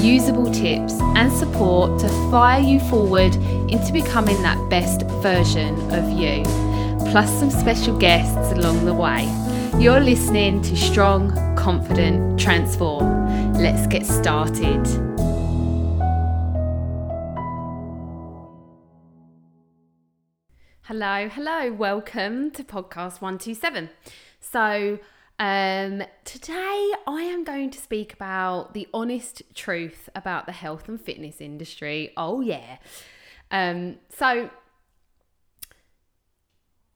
usable 0.00 0.52
tips, 0.52 0.94
and 1.16 1.32
support 1.32 1.98
to 2.00 2.08
fire 2.30 2.60
you 2.60 2.80
forward 2.80 3.34
into 3.70 3.92
becoming 3.92 4.40
that 4.42 4.58
best 4.70 5.02
version 5.22 5.74
of 5.92 6.08
you, 6.10 6.42
plus 7.10 7.30
some 7.38 7.50
special 7.50 7.96
guests 7.98 8.52
along 8.52 8.84
the 8.84 8.94
way. 8.94 9.24
You're 9.78 10.00
listening 10.00 10.62
to 10.62 10.76
Strong, 10.76 11.56
Confident, 11.56 12.38
Transform. 12.38 13.54
Let's 13.54 13.86
get 13.86 14.06
started. 14.06 14.86
Hello, 20.82 21.28
hello, 21.28 21.72
welcome 21.72 22.50
to 22.52 22.64
podcast 22.64 23.20
127. 23.20 23.90
So, 24.40 24.98
um, 25.38 26.02
today 26.24 26.92
I 27.06 27.22
am 27.22 27.44
going 27.44 27.70
to 27.70 27.78
speak 27.78 28.12
about 28.12 28.74
the 28.74 28.88
honest 28.92 29.42
truth 29.54 30.08
about 30.14 30.46
the 30.46 30.52
health 30.52 30.88
and 30.88 31.00
fitness 31.00 31.40
industry. 31.40 32.12
Oh, 32.16 32.40
yeah. 32.40 32.78
Um, 33.50 33.96
so, 34.08 34.50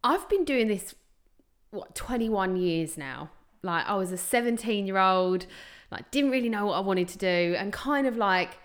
I've 0.04 0.28
been 0.28 0.44
doing 0.44 0.68
this, 0.68 0.94
what, 1.70 1.94
21 1.94 2.56
years 2.56 2.98
now. 2.98 3.30
Like, 3.62 3.86
I 3.86 3.94
was 3.94 4.10
a 4.10 4.16
17 4.16 4.86
year 4.86 4.98
old, 4.98 5.46
like, 5.90 6.10
didn't 6.10 6.30
really 6.30 6.48
know 6.48 6.66
what 6.66 6.74
I 6.74 6.80
wanted 6.80 7.08
to 7.08 7.18
do, 7.18 7.54
and 7.56 7.72
kind 7.72 8.06
of 8.06 8.16
like, 8.16 8.58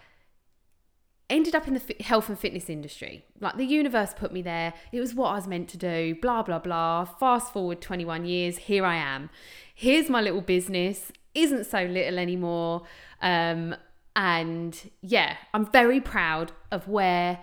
ended 1.29 1.55
up 1.55 1.67
in 1.67 1.73
the 1.73 2.03
health 2.03 2.29
and 2.29 2.39
fitness 2.39 2.69
industry. 2.69 3.25
Like 3.39 3.57
the 3.57 3.65
universe 3.65 4.13
put 4.15 4.31
me 4.31 4.41
there. 4.41 4.73
It 4.91 4.99
was 4.99 5.13
what 5.13 5.29
I 5.29 5.35
was 5.35 5.47
meant 5.47 5.69
to 5.69 5.77
do, 5.77 6.15
blah, 6.21 6.43
blah, 6.43 6.59
blah. 6.59 7.05
Fast 7.05 7.51
forward 7.51 7.81
21 7.81 8.25
years, 8.25 8.57
here 8.57 8.85
I 8.85 8.95
am. 8.95 9.29
Here's 9.73 10.09
my 10.09 10.21
little 10.21 10.41
business, 10.41 11.11
isn't 11.35 11.65
so 11.65 11.83
little 11.83 12.17
anymore. 12.17 12.83
Um, 13.21 13.75
and 14.15 14.89
yeah, 15.01 15.37
I'm 15.53 15.65
very 15.71 15.99
proud 15.99 16.51
of 16.71 16.87
where 16.87 17.39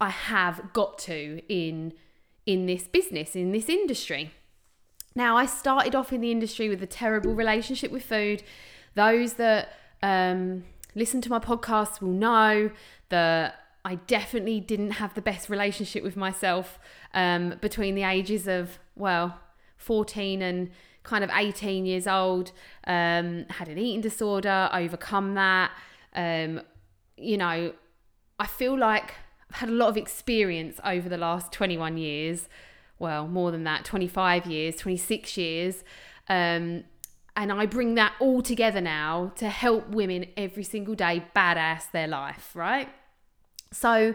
I 0.00 0.10
have 0.10 0.72
got 0.72 0.98
to 1.00 1.42
in 1.48 1.94
in 2.46 2.66
this 2.66 2.88
business, 2.88 3.36
in 3.36 3.52
this 3.52 3.68
industry. 3.68 4.32
Now, 5.14 5.36
I 5.36 5.46
started 5.46 5.94
off 5.94 6.12
in 6.12 6.20
the 6.20 6.30
industry 6.30 6.68
with 6.68 6.82
a 6.82 6.86
terrible 6.86 7.34
relationship 7.34 7.92
with 7.92 8.04
food. 8.04 8.42
Those 8.94 9.34
that 9.34 9.72
um, 10.02 10.64
listen 10.94 11.20
to 11.22 11.30
my 11.30 11.38
podcast 11.38 12.00
will 12.00 12.10
know 12.12 12.70
that 13.08 13.56
I 13.84 13.94
definitely 13.94 14.60
didn't 14.60 14.92
have 14.92 15.14
the 15.14 15.22
best 15.22 15.48
relationship 15.48 16.02
with 16.02 16.16
myself 16.16 16.78
um, 17.14 17.54
between 17.60 17.94
the 17.94 18.02
ages 18.02 18.46
of, 18.46 18.78
well, 18.94 19.38
14 19.76 20.42
and 20.42 20.70
kind 21.02 21.24
of 21.24 21.30
18 21.32 21.86
years 21.86 22.06
old. 22.06 22.52
Um, 22.86 23.46
had 23.48 23.68
an 23.68 23.78
eating 23.78 24.02
disorder, 24.02 24.68
overcome 24.72 25.34
that. 25.34 25.70
Um, 26.14 26.60
you 27.16 27.36
know, 27.36 27.72
I 28.38 28.46
feel 28.46 28.78
like 28.78 29.14
I've 29.50 29.56
had 29.56 29.68
a 29.70 29.72
lot 29.72 29.88
of 29.88 29.96
experience 29.96 30.78
over 30.84 31.08
the 31.08 31.18
last 31.18 31.52
21 31.52 31.96
years. 31.96 32.48
Well, 32.98 33.26
more 33.26 33.50
than 33.50 33.64
that, 33.64 33.84
25 33.86 34.46
years, 34.46 34.76
26 34.76 35.36
years. 35.38 35.84
Um, 36.28 36.84
and 37.36 37.52
I 37.52 37.66
bring 37.66 37.94
that 37.94 38.14
all 38.20 38.42
together 38.42 38.80
now 38.80 39.32
to 39.36 39.48
help 39.48 39.88
women 39.88 40.26
every 40.36 40.64
single 40.64 40.94
day 40.94 41.24
badass 41.34 41.90
their 41.92 42.08
life, 42.08 42.54
right? 42.54 42.88
So 43.72 44.14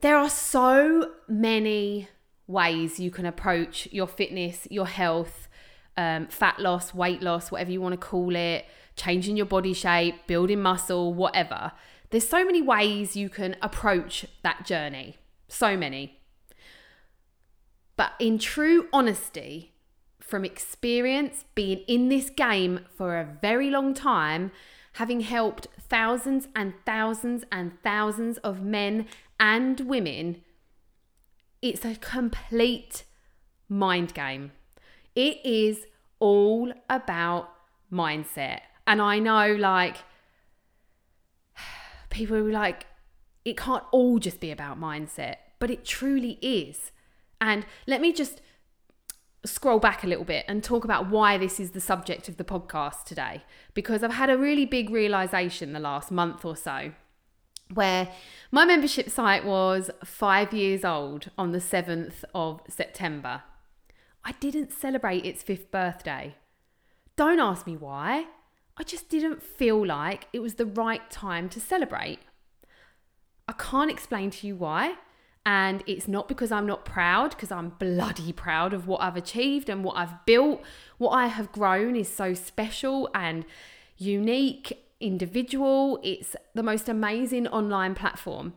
there 0.00 0.16
are 0.16 0.30
so 0.30 1.12
many 1.28 2.08
ways 2.46 2.98
you 2.98 3.10
can 3.10 3.26
approach 3.26 3.86
your 3.92 4.06
fitness, 4.06 4.66
your 4.70 4.86
health, 4.86 5.48
um, 5.96 6.26
fat 6.28 6.58
loss, 6.58 6.94
weight 6.94 7.22
loss, 7.22 7.50
whatever 7.50 7.70
you 7.70 7.80
want 7.80 7.92
to 7.92 8.06
call 8.06 8.34
it, 8.34 8.64
changing 8.96 9.36
your 9.36 9.46
body 9.46 9.74
shape, 9.74 10.26
building 10.26 10.62
muscle, 10.62 11.12
whatever. 11.12 11.72
There's 12.10 12.26
so 12.26 12.44
many 12.44 12.62
ways 12.62 13.16
you 13.16 13.28
can 13.28 13.56
approach 13.62 14.26
that 14.42 14.64
journey. 14.64 15.16
So 15.48 15.76
many. 15.76 16.18
But 17.96 18.12
in 18.18 18.38
true 18.38 18.88
honesty, 18.92 19.69
from 20.30 20.44
experience, 20.44 21.44
being 21.54 21.78
in 21.88 22.08
this 22.08 22.30
game 22.30 22.86
for 22.96 23.18
a 23.18 23.36
very 23.42 23.68
long 23.68 23.92
time, 23.92 24.52
having 24.94 25.20
helped 25.20 25.66
thousands 25.78 26.46
and 26.54 26.72
thousands 26.86 27.44
and 27.50 27.72
thousands 27.82 28.38
of 28.38 28.62
men 28.62 29.06
and 29.40 29.80
women, 29.80 30.42
it's 31.60 31.84
a 31.84 31.96
complete 31.96 33.04
mind 33.68 34.14
game. 34.14 34.52
It 35.14 35.44
is 35.44 35.86
all 36.20 36.72
about 36.88 37.50
mindset. 37.92 38.60
And 38.86 39.02
I 39.02 39.18
know, 39.18 39.54
like, 39.54 39.96
people 42.10 42.36
are 42.36 42.52
like, 42.52 42.86
it 43.44 43.56
can't 43.56 43.84
all 43.90 44.18
just 44.18 44.38
be 44.38 44.50
about 44.50 44.80
mindset, 44.80 45.36
but 45.58 45.70
it 45.70 45.84
truly 45.84 46.38
is. 46.40 46.92
And 47.40 47.66
let 47.86 48.00
me 48.00 48.12
just 48.12 48.42
scroll 49.44 49.78
back 49.78 50.04
a 50.04 50.06
little 50.06 50.24
bit 50.24 50.44
and 50.48 50.62
talk 50.62 50.84
about 50.84 51.08
why 51.08 51.38
this 51.38 51.58
is 51.58 51.70
the 51.70 51.80
subject 51.80 52.28
of 52.28 52.36
the 52.36 52.44
podcast 52.44 53.04
today 53.04 53.42
because 53.74 54.02
I've 54.02 54.12
had 54.12 54.28
a 54.28 54.36
really 54.36 54.66
big 54.66 54.90
realization 54.90 55.72
the 55.72 55.80
last 55.80 56.10
month 56.10 56.44
or 56.44 56.56
so 56.56 56.92
where 57.72 58.12
my 58.50 58.64
membership 58.64 59.08
site 59.08 59.44
was 59.44 59.90
5 60.04 60.52
years 60.52 60.84
old 60.84 61.30
on 61.38 61.52
the 61.52 61.58
7th 61.58 62.24
of 62.34 62.60
September. 62.68 63.42
I 64.24 64.32
didn't 64.32 64.72
celebrate 64.72 65.24
its 65.24 65.42
5th 65.42 65.70
birthday. 65.70 66.34
Don't 67.16 67.40
ask 67.40 67.66
me 67.66 67.76
why. 67.76 68.26
I 68.76 68.82
just 68.82 69.08
didn't 69.08 69.42
feel 69.42 69.86
like 69.86 70.26
it 70.32 70.40
was 70.40 70.54
the 70.54 70.66
right 70.66 71.08
time 71.10 71.48
to 71.50 71.60
celebrate. 71.60 72.18
I 73.48 73.52
can't 73.52 73.90
explain 73.90 74.30
to 74.30 74.46
you 74.46 74.56
why. 74.56 74.96
And 75.46 75.82
it's 75.86 76.06
not 76.06 76.28
because 76.28 76.52
I'm 76.52 76.66
not 76.66 76.84
proud, 76.84 77.30
because 77.30 77.50
I'm 77.50 77.70
bloody 77.70 78.32
proud 78.32 78.74
of 78.74 78.86
what 78.86 79.00
I've 79.00 79.16
achieved 79.16 79.68
and 79.68 79.82
what 79.82 79.96
I've 79.96 80.24
built. 80.26 80.62
What 80.98 81.10
I 81.10 81.28
have 81.28 81.50
grown 81.50 81.96
is 81.96 82.08
so 82.08 82.34
special 82.34 83.08
and 83.14 83.46
unique, 83.96 84.84
individual. 85.00 85.98
It's 86.02 86.36
the 86.54 86.62
most 86.62 86.88
amazing 86.88 87.48
online 87.48 87.94
platform. 87.94 88.52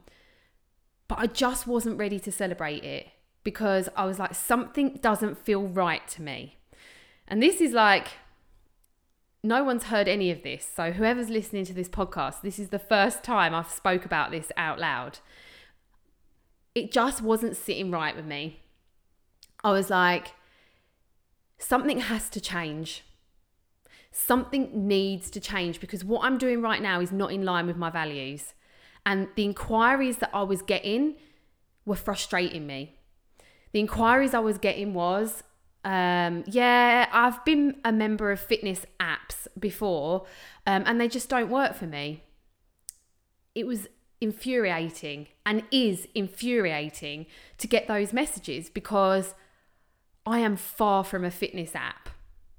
But 1.08 1.20
I 1.20 1.28
just 1.28 1.68
wasn't 1.68 1.98
ready 1.98 2.20
to 2.20 2.32
celebrate 2.32 2.84
it 2.84 3.08
because 3.44 3.88
I 3.96 4.06
was 4.06 4.20
like, 4.20 4.36
something 4.36 5.00
doesn't 5.02 5.38
feel 5.38 5.64
right 5.64 6.06
to 6.10 6.22
me. 6.22 6.58
And 7.28 7.42
this 7.42 7.62
is 7.62 7.72
like, 7.72 8.10
no 9.42 9.64
one's 9.64 9.86
heard 9.86 10.08
any 10.08 10.32
of 10.32 10.44
this. 10.44 10.70
So 10.76 10.92
whoever's 10.92 11.30
listening 11.30 11.66
to 11.66 11.74
this 11.74 11.90
podcast, 11.90 12.42
this 12.42 12.60
is 12.60 12.70
the 12.70 12.80
first 12.80 13.24
time 13.24 13.56
I've 13.56 13.72
spoke 13.72 14.06
about 14.06 14.32
this 14.32 14.52
out 14.58 14.80
loud 14.80 15.20
it 16.76 16.92
just 16.92 17.22
wasn't 17.22 17.56
sitting 17.56 17.92
right 17.92 18.16
with 18.16 18.26
me. 18.26 18.62
I 19.64 19.72
was 19.72 19.90
like, 19.90 20.34
something 21.58 22.00
has 22.02 22.30
to 22.30 22.42
change. 22.42 23.04
Something 24.12 24.88
needs 24.88 25.30
to 25.32 25.40
change 25.40 25.80
because 25.80 26.04
what 26.04 26.24
I'm 26.24 26.38
doing 26.38 26.62
right 26.62 26.82
now 26.82 27.00
is 27.00 27.12
not 27.12 27.32
in 27.32 27.44
line 27.44 27.68
with 27.68 27.78
my 27.78 27.90
values. 27.90 28.54
And 29.06 29.28
the 29.36 29.44
inquiries 29.44 30.18
that 30.18 30.30
I 30.34 30.44
was 30.44 30.62
getting 30.62 31.16
were 31.86 31.96
frustrating 31.96 32.68
me. 32.68 32.96
The 33.72 33.80
inquiries 33.80 34.34
I 34.34 34.40
was 34.40 34.58
getting 34.58 34.94
was, 34.94 35.44
um, 35.84 36.44
yeah, 36.48 37.08
I've 37.12 37.44
been 37.44 37.82
a 37.84 37.92
member 37.92 38.32
of 38.32 38.40
fitness 38.40 38.86
apps 39.00 39.48
before, 39.60 40.26
um, 40.68 40.84
and 40.86 41.02
they 41.02 41.08
just 41.08 41.28
don't 41.28 41.50
work 41.50 41.74
for 41.76 41.88
me. 41.88 42.24
It 43.56 43.68
was 43.68 43.88
infuriating 44.24 45.28
and 45.46 45.64
is 45.70 46.08
infuriating 46.16 47.26
to 47.58 47.68
get 47.68 47.88
those 47.88 48.14
messages 48.14 48.70
because 48.70 49.36
I 50.26 50.40
am 50.40 50.56
far 50.56 51.04
from 51.04 51.26
a 51.26 51.30
fitness 51.30 51.76
app. 51.76 52.10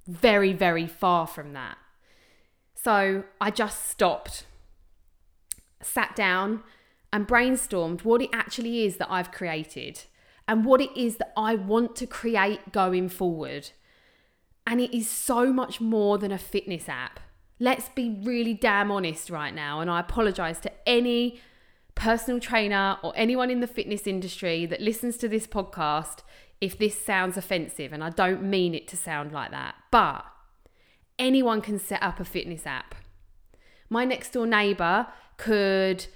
Very, 0.07 0.53
very 0.53 0.87
far 0.87 1.27
from 1.27 1.55
that. 1.55 1.79
So 2.75 3.25
I 3.41 3.51
just 3.51 3.89
stopped, 3.89 4.45
sat 5.81 6.15
down, 6.15 6.63
and 7.11 7.27
brainstormed 7.27 8.05
what 8.05 8.21
it 8.21 8.29
actually 8.33 8.85
is 8.85 8.99
that 8.99 9.11
I've 9.11 9.33
created 9.33 10.03
and 10.47 10.67
what 10.67 10.83
it 10.83 10.95
is 10.95 11.17
that 11.17 11.33
I 11.35 11.55
want 11.55 11.97
to 11.97 12.07
create 12.07 12.73
going 12.73 13.09
forward. 13.09 13.71
And 14.67 14.83
it 14.83 14.95
is 14.95 15.09
so 15.09 15.51
much 15.51 15.81
more 15.81 16.19
than 16.19 16.31
a 16.31 16.39
fitness 16.39 16.91
app. 16.91 17.21
Let's 17.59 17.89
be 17.89 18.19
really 18.23 18.53
damn 18.53 18.91
honest 18.91 19.31
right 19.31 19.55
now. 19.55 19.81
And 19.81 19.91
I 19.91 20.01
apologize 20.01 20.61
to 20.61 20.73
any 20.87 21.41
personal 21.95 22.41
trainer 22.41 22.99
or 23.03 23.13
anyone 23.17 23.51
in 23.51 23.61
the 23.61 23.67
fitness 23.67 24.07
industry 24.07 24.67
that 24.67 24.81
listens 24.81 25.17
to 25.19 25.29
this 25.29 25.47
podcast 25.47 26.19
if 26.61 26.79
this 26.79 26.99
sounds 26.99 27.37
offensive, 27.37 27.93
and 27.93 28.03
I 28.03 28.11
don't 28.11 28.43
mean 28.43 28.75
it 28.75 28.89
to 28.89 28.97
sound 28.97 29.33
like 29.33 29.51
that, 29.51 29.75
but 29.91 30.25
anyone 31.19 31.61
can 31.61 31.79
set 31.79 32.03
up 32.03 32.21
a 32.21 32.25
fitness 32.25 32.67
app. 32.67 32.95
My 33.91 34.05
next 34.05 34.33
door 34.33 34.47
neighbor 34.47 35.07
could 35.37 36.07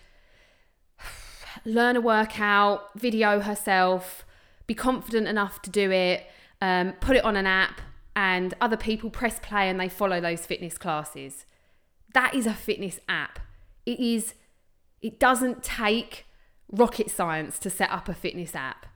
learn 1.64 1.96
a 1.96 2.00
workout, 2.00 2.98
video 2.98 3.40
herself, 3.40 4.24
be 4.66 4.74
confident 4.74 5.28
enough 5.28 5.60
to 5.62 5.70
do 5.70 5.90
it, 5.90 6.26
um, 6.60 6.92
put 7.00 7.16
it 7.16 7.24
on 7.24 7.36
an 7.36 7.46
app, 7.46 7.80
and 8.16 8.54
other 8.60 8.76
people 8.76 9.10
press 9.10 9.38
play 9.40 9.68
and 9.68 9.78
they 9.78 9.88
follow 9.88 10.20
those 10.20 10.44
fitness 10.46 10.76
classes. 10.76 11.44
That 12.14 12.34
is 12.34 12.46
a 12.46 12.54
fitness 12.54 13.00
app. 13.08 13.38
It 13.86 14.00
is. 14.00 14.34
It 15.00 15.20
doesn't 15.20 15.62
take 15.62 16.26
rocket 16.70 17.10
science 17.10 17.58
to 17.60 17.70
set 17.70 17.90
up 17.90 18.08
a 18.08 18.14
fitness 18.14 18.54
app. 18.54 18.86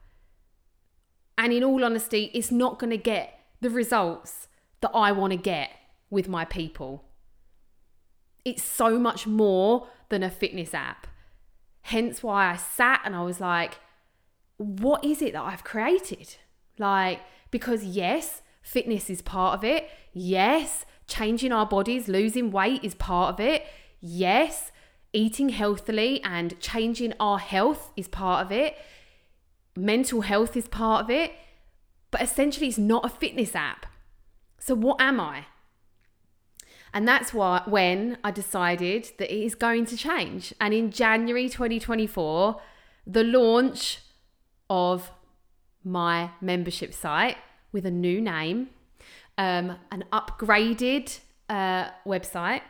And 1.37 1.51
in 1.51 1.63
all 1.63 1.83
honesty, 1.83 2.29
it's 2.33 2.51
not 2.51 2.79
going 2.79 2.91
to 2.91 2.97
get 2.97 3.39
the 3.61 3.69
results 3.69 4.47
that 4.81 4.91
I 4.93 5.11
want 5.11 5.31
to 5.31 5.37
get 5.37 5.69
with 6.09 6.27
my 6.27 6.45
people. 6.45 7.05
It's 8.45 8.63
so 8.63 8.99
much 8.99 9.25
more 9.25 9.87
than 10.09 10.21
a 10.21 10.29
fitness 10.29 10.73
app. 10.73 11.07
Hence 11.81 12.21
why 12.21 12.51
I 12.51 12.57
sat 12.57 13.01
and 13.03 13.15
I 13.15 13.23
was 13.23 13.39
like, 13.39 13.79
what 14.57 15.03
is 15.03 15.21
it 15.21 15.33
that 15.33 15.41
I've 15.41 15.63
created? 15.63 16.35
Like, 16.77 17.21
because 17.51 17.83
yes, 17.83 18.41
fitness 18.61 19.09
is 19.09 19.21
part 19.21 19.57
of 19.57 19.63
it. 19.63 19.89
Yes, 20.13 20.85
changing 21.07 21.51
our 21.51 21.65
bodies, 21.65 22.07
losing 22.07 22.51
weight 22.51 22.83
is 22.83 22.95
part 22.95 23.33
of 23.33 23.39
it. 23.39 23.65
Yes, 23.99 24.71
eating 25.13 25.49
healthily 25.49 26.21
and 26.23 26.59
changing 26.59 27.13
our 27.19 27.39
health 27.39 27.91
is 27.95 28.07
part 28.07 28.45
of 28.45 28.51
it. 28.51 28.75
Mental 29.75 30.21
health 30.21 30.57
is 30.57 30.67
part 30.67 31.03
of 31.03 31.09
it. 31.09 31.31
But 32.11 32.21
essentially, 32.21 32.67
it's 32.67 32.77
not 32.77 33.05
a 33.05 33.09
fitness 33.09 33.55
app. 33.55 33.85
So, 34.59 34.75
what 34.75 35.01
am 35.01 35.19
I? 35.19 35.45
And 36.93 37.07
that's 37.07 37.33
why 37.33 37.63
when 37.65 38.17
I 38.23 38.29
decided 38.29 39.11
that 39.17 39.33
it 39.33 39.43
is 39.43 39.55
going 39.55 39.87
to 39.87 39.97
change. 39.97 40.53
And 40.61 40.73
in 40.73 40.91
January 40.91 41.49
2024, 41.49 42.61
the 43.07 43.23
launch 43.23 43.99
of 44.69 45.11
my 45.83 46.31
membership 46.39 46.93
site 46.93 47.37
with 47.71 47.85
a 47.85 47.91
new 47.91 48.21
name, 48.21 48.69
um, 49.37 49.77
an 49.91 50.05
upgraded 50.13 51.19
uh, 51.49 51.89
website, 52.05 52.61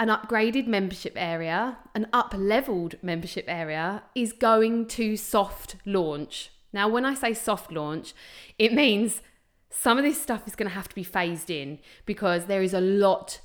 an 0.00 0.08
upgraded 0.08 0.66
membership 0.66 1.12
area, 1.14 1.76
an 1.94 2.06
up 2.10 2.32
leveled 2.34 2.94
membership 3.02 3.44
area 3.46 4.02
is 4.14 4.32
going 4.32 4.86
to 4.86 5.14
soft 5.14 5.76
launch. 5.84 6.50
Now, 6.72 6.88
when 6.88 7.04
I 7.04 7.12
say 7.12 7.34
soft 7.34 7.70
launch, 7.70 8.14
it 8.58 8.72
means 8.72 9.20
some 9.68 9.98
of 9.98 10.04
this 10.04 10.20
stuff 10.20 10.48
is 10.48 10.56
going 10.56 10.70
to 10.70 10.74
have 10.74 10.88
to 10.88 10.94
be 10.94 11.04
phased 11.04 11.50
in 11.50 11.80
because 12.06 12.46
there 12.46 12.62
is 12.62 12.72
a 12.72 12.80
lot 12.80 13.40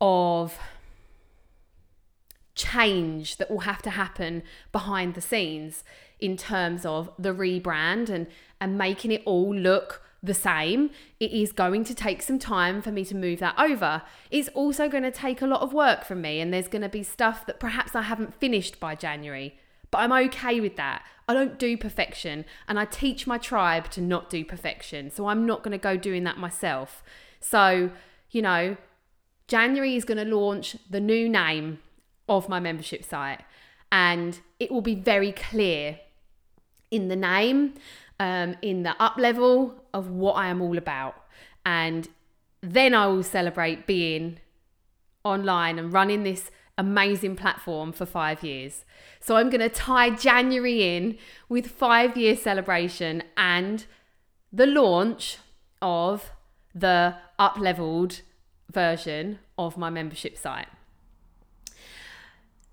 of 0.00 0.58
change 2.54 3.36
that 3.36 3.50
will 3.50 3.60
have 3.60 3.82
to 3.82 3.90
happen 3.90 4.42
behind 4.72 5.12
the 5.12 5.20
scenes 5.20 5.84
in 6.18 6.38
terms 6.38 6.86
of 6.86 7.10
the 7.18 7.34
rebrand 7.34 8.08
and 8.08 8.26
and 8.58 8.78
making 8.78 9.12
it 9.12 9.22
all 9.26 9.54
look 9.54 10.02
the 10.22 10.34
same. 10.34 10.90
It 11.20 11.30
is 11.30 11.52
going 11.52 11.84
to 11.84 11.94
take 11.94 12.22
some 12.22 12.38
time 12.38 12.82
for 12.82 12.90
me 12.90 13.04
to 13.04 13.14
move 13.14 13.38
that 13.40 13.58
over. 13.58 14.02
It's 14.30 14.48
also 14.48 14.88
going 14.88 15.02
to 15.04 15.10
take 15.10 15.42
a 15.42 15.46
lot 15.46 15.60
of 15.60 15.72
work 15.72 16.04
from 16.04 16.20
me, 16.20 16.40
and 16.40 16.52
there's 16.52 16.68
going 16.68 16.82
to 16.82 16.88
be 16.88 17.02
stuff 17.02 17.46
that 17.46 17.60
perhaps 17.60 17.94
I 17.94 18.02
haven't 18.02 18.34
finished 18.34 18.80
by 18.80 18.94
January. 18.94 19.58
But 19.90 19.98
I'm 19.98 20.12
okay 20.12 20.60
with 20.60 20.76
that. 20.76 21.04
I 21.28 21.34
don't 21.34 21.58
do 21.58 21.76
perfection, 21.76 22.44
and 22.68 22.78
I 22.78 22.84
teach 22.84 23.26
my 23.26 23.38
tribe 23.38 23.90
to 23.90 24.00
not 24.00 24.30
do 24.30 24.44
perfection. 24.44 25.10
So 25.10 25.26
I'm 25.26 25.46
not 25.46 25.62
going 25.62 25.72
to 25.72 25.78
go 25.78 25.96
doing 25.96 26.24
that 26.24 26.38
myself. 26.38 27.02
So, 27.40 27.90
you 28.30 28.42
know, 28.42 28.76
January 29.48 29.94
is 29.94 30.04
going 30.04 30.18
to 30.18 30.36
launch 30.36 30.76
the 30.90 31.00
new 31.00 31.28
name 31.28 31.78
of 32.28 32.48
my 32.48 32.58
membership 32.58 33.04
site, 33.04 33.42
and 33.92 34.40
it 34.58 34.72
will 34.72 34.80
be 34.80 34.96
very 34.96 35.30
clear 35.30 36.00
in 36.90 37.08
the 37.08 37.16
name, 37.16 37.74
um, 38.18 38.56
in 38.62 38.82
the 38.82 39.00
up 39.02 39.16
level 39.16 39.74
of 39.92 40.10
what 40.10 40.34
I 40.34 40.48
am 40.48 40.60
all 40.62 40.78
about. 40.78 41.16
And 41.64 42.08
then 42.60 42.94
I 42.94 43.06
will 43.06 43.22
celebrate 43.22 43.86
being 43.86 44.38
online 45.24 45.78
and 45.78 45.92
running 45.92 46.22
this 46.22 46.50
amazing 46.78 47.36
platform 47.36 47.92
for 47.92 48.06
five 48.06 48.42
years. 48.42 48.84
So 49.20 49.36
I'm 49.36 49.50
going 49.50 49.60
to 49.60 49.68
tie 49.68 50.10
January 50.10 50.96
in 50.96 51.18
with 51.48 51.66
five 51.66 52.16
year 52.16 52.36
celebration 52.36 53.22
and 53.36 53.84
the 54.52 54.66
launch 54.66 55.38
of 55.82 56.30
the 56.74 57.16
up 57.38 57.58
leveled 57.58 58.20
version 58.70 59.38
of 59.58 59.76
my 59.76 59.90
membership 59.90 60.36
site. 60.36 60.68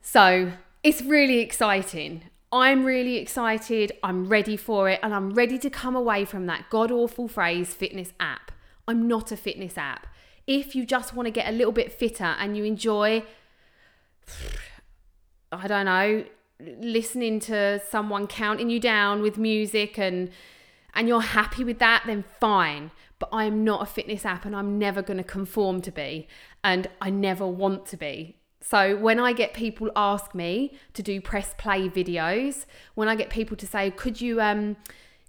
So 0.02 0.52
it's 0.84 1.02
really 1.02 1.40
exciting. 1.40 2.24
I'm 2.54 2.86
really 2.86 3.18
excited. 3.18 3.92
I'm 4.04 4.28
ready 4.28 4.56
for 4.56 4.88
it. 4.88 5.00
And 5.02 5.14
I'm 5.14 5.34
ready 5.34 5.58
to 5.58 5.70
come 5.72 5.96
away 5.96 6.24
from 6.24 6.46
that 6.46 6.70
god 6.70 6.92
awful 6.92 7.28
phrase 7.28 7.74
fitness 7.74 8.14
app. 8.20 8.52
I'm 8.88 9.08
not 9.08 9.32
a 9.32 9.38
fitness 9.38 9.78
app. 9.78 10.06
If 10.46 10.76
you 10.76 10.86
just 10.86 11.16
want 11.16 11.26
to 11.26 11.32
get 11.32 11.50
a 11.50 11.52
little 11.52 11.72
bit 11.72 11.92
fitter 11.92 12.36
and 12.38 12.56
you 12.56 12.64
enjoy, 12.64 13.24
I 15.52 15.68
don't 15.68 15.86
know, 15.86 16.26
listening 16.60 17.40
to 17.42 17.82
someone 17.90 18.28
counting 18.28 18.70
you 18.70 18.80
down 18.80 19.22
with 19.22 19.38
music 19.38 19.98
and 19.98 20.30
and 20.94 21.08
you're 21.08 21.22
happy 21.22 21.64
with 21.64 21.80
that, 21.80 22.04
then 22.06 22.24
fine. 22.40 22.92
But 23.18 23.30
I'm 23.32 23.64
not 23.64 23.82
a 23.82 23.86
fitness 23.88 24.26
app 24.26 24.46
and 24.46 24.56
I'm 24.56 24.78
never 24.78 25.02
going 25.02 25.18
to 25.18 25.24
conform 25.24 25.82
to 25.82 25.92
be. 25.92 26.28
And 26.64 26.88
I 27.02 27.10
never 27.10 27.48
want 27.48 27.88
to 27.88 27.98
be. 27.98 28.36
So 28.66 28.96
when 28.96 29.20
I 29.20 29.34
get 29.34 29.54
people 29.54 29.92
ask 29.94 30.34
me 30.34 30.74
to 30.94 31.04
do 31.04 31.20
press 31.20 31.54
play 31.58 31.90
videos, 31.90 32.66
when 32.96 33.10
I 33.10 33.16
get 33.16 33.30
people 33.30 33.58
to 33.58 33.68
say, 33.68 33.92
"Could 33.92 34.22
you 34.22 34.40
um 34.42 34.78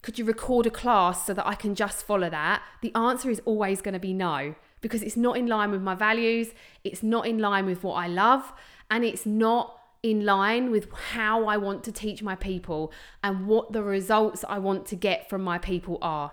could 0.03 0.19
you 0.19 0.25
record 0.25 0.67
a 0.67 0.71
class 0.71 1.27
so 1.27 1.35
that 1.35 1.47
I 1.47 1.57
can 1.57 1.75
just 1.75 2.07
follow 2.07 2.31
that?" 2.31 2.63
The 2.81 2.95
answer 2.95 3.31
is 3.31 3.43
always 3.45 3.83
going 3.83 3.95
to 3.95 3.99
be 3.99 4.13
no 4.13 4.55
because 4.81 5.03
it's 5.03 5.17
not 5.17 5.37
in 5.37 5.49
line 5.49 5.73
with 5.73 5.83
my 5.83 5.97
values, 5.97 6.53
it's 6.85 7.03
not 7.03 7.27
in 7.27 7.39
line 7.39 7.67
with 7.67 7.83
what 7.83 7.95
I 7.95 8.07
love, 8.07 8.53
and 8.89 9.05
it's 9.05 9.27
not 9.27 9.81
in 10.03 10.25
line 10.25 10.71
with 10.71 10.93
how 10.93 11.47
I 11.47 11.57
want 11.57 11.83
to 11.85 11.93
teach 11.93 12.23
my 12.23 12.37
people 12.37 12.93
and 13.23 13.49
what 13.49 13.73
the 13.73 13.83
results 13.83 14.45
I 14.49 14.59
want 14.59 14.87
to 14.87 14.97
get 14.97 15.29
from 15.29 15.43
my 15.43 15.59
people 15.59 15.99
are. 16.03 16.33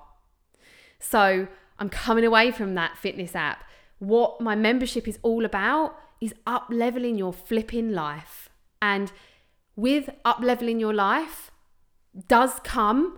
So, 0.99 1.47
I'm 1.79 1.89
coming 1.89 2.25
away 2.25 2.51
from 2.51 2.75
that 2.75 2.95
fitness 2.95 3.35
app. 3.35 3.63
What 3.97 4.39
my 4.39 4.55
membership 4.55 5.07
is 5.07 5.17
all 5.23 5.45
about 5.45 5.97
is 6.21 6.33
up 6.47 6.67
leveling 6.69 7.17
your 7.17 7.33
flipping 7.33 7.91
life. 7.91 8.47
And 8.81 9.11
with 9.75 10.09
up 10.23 10.39
leveling 10.39 10.79
your 10.79 10.93
life 10.93 11.51
does 12.27 12.59
come 12.63 13.17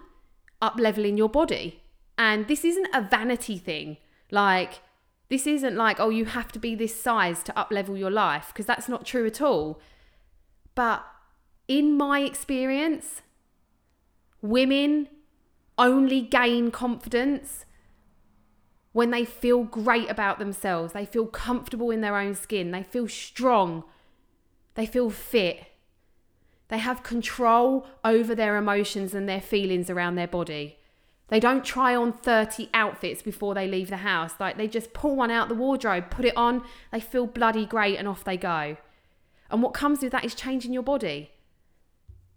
up 0.61 0.79
leveling 0.79 1.17
your 1.17 1.29
body. 1.29 1.81
And 2.17 2.47
this 2.47 2.63
isn't 2.63 2.87
a 2.93 3.01
vanity 3.01 3.57
thing. 3.57 3.97
Like, 4.31 4.81
this 5.29 5.45
isn't 5.45 5.75
like, 5.75 5.99
oh, 5.99 6.09
you 6.09 6.25
have 6.25 6.51
to 6.53 6.59
be 6.59 6.75
this 6.75 6.99
size 6.99 7.43
to 7.43 7.59
up 7.59 7.71
level 7.71 7.97
your 7.97 8.11
life, 8.11 8.47
because 8.47 8.65
that's 8.65 8.87
not 8.87 9.05
true 9.05 9.25
at 9.25 9.41
all. 9.41 9.81
But 10.75 11.03
in 11.67 11.97
my 11.97 12.21
experience, 12.21 13.21
women 14.41 15.07
only 15.77 16.21
gain 16.21 16.71
confidence 16.71 17.65
when 18.93 19.09
they 19.11 19.25
feel 19.25 19.63
great 19.63 20.09
about 20.09 20.39
themselves, 20.39 20.93
they 20.93 21.05
feel 21.05 21.25
comfortable 21.25 21.91
in 21.91 22.01
their 22.01 22.15
own 22.15 22.33
skin, 22.33 22.71
they 22.71 22.83
feel 22.83 23.07
strong, 23.07 23.83
they 24.75 24.85
feel 24.85 25.09
fit, 25.09 25.65
they 26.69 26.77
have 26.77 27.03
control 27.03 27.85
over 28.03 28.33
their 28.33 28.55
emotions 28.55 29.13
and 29.13 29.27
their 29.27 29.41
feelings 29.41 29.89
around 29.89 30.15
their 30.15 30.27
body. 30.27 30.77
They 31.27 31.39
don't 31.39 31.65
try 31.65 31.95
on 31.95 32.13
30 32.13 32.69
outfits 32.73 33.21
before 33.21 33.53
they 33.53 33.67
leave 33.67 33.89
the 33.89 33.97
house. 33.97 34.33
Like 34.39 34.57
they 34.57 34.67
just 34.67 34.93
pull 34.93 35.15
one 35.15 35.31
out 35.31 35.49
the 35.49 35.55
wardrobe, 35.55 36.09
put 36.09 36.25
it 36.25 36.37
on, 36.37 36.63
they 36.91 36.99
feel 36.99 37.25
bloody 37.25 37.65
great, 37.65 37.97
and 37.97 38.07
off 38.07 38.23
they 38.23 38.37
go. 38.37 38.77
And 39.49 39.61
what 39.61 39.73
comes 39.73 40.01
with 40.01 40.11
that 40.11 40.25
is 40.25 40.35
changing 40.35 40.73
your 40.73 40.83
body. 40.83 41.31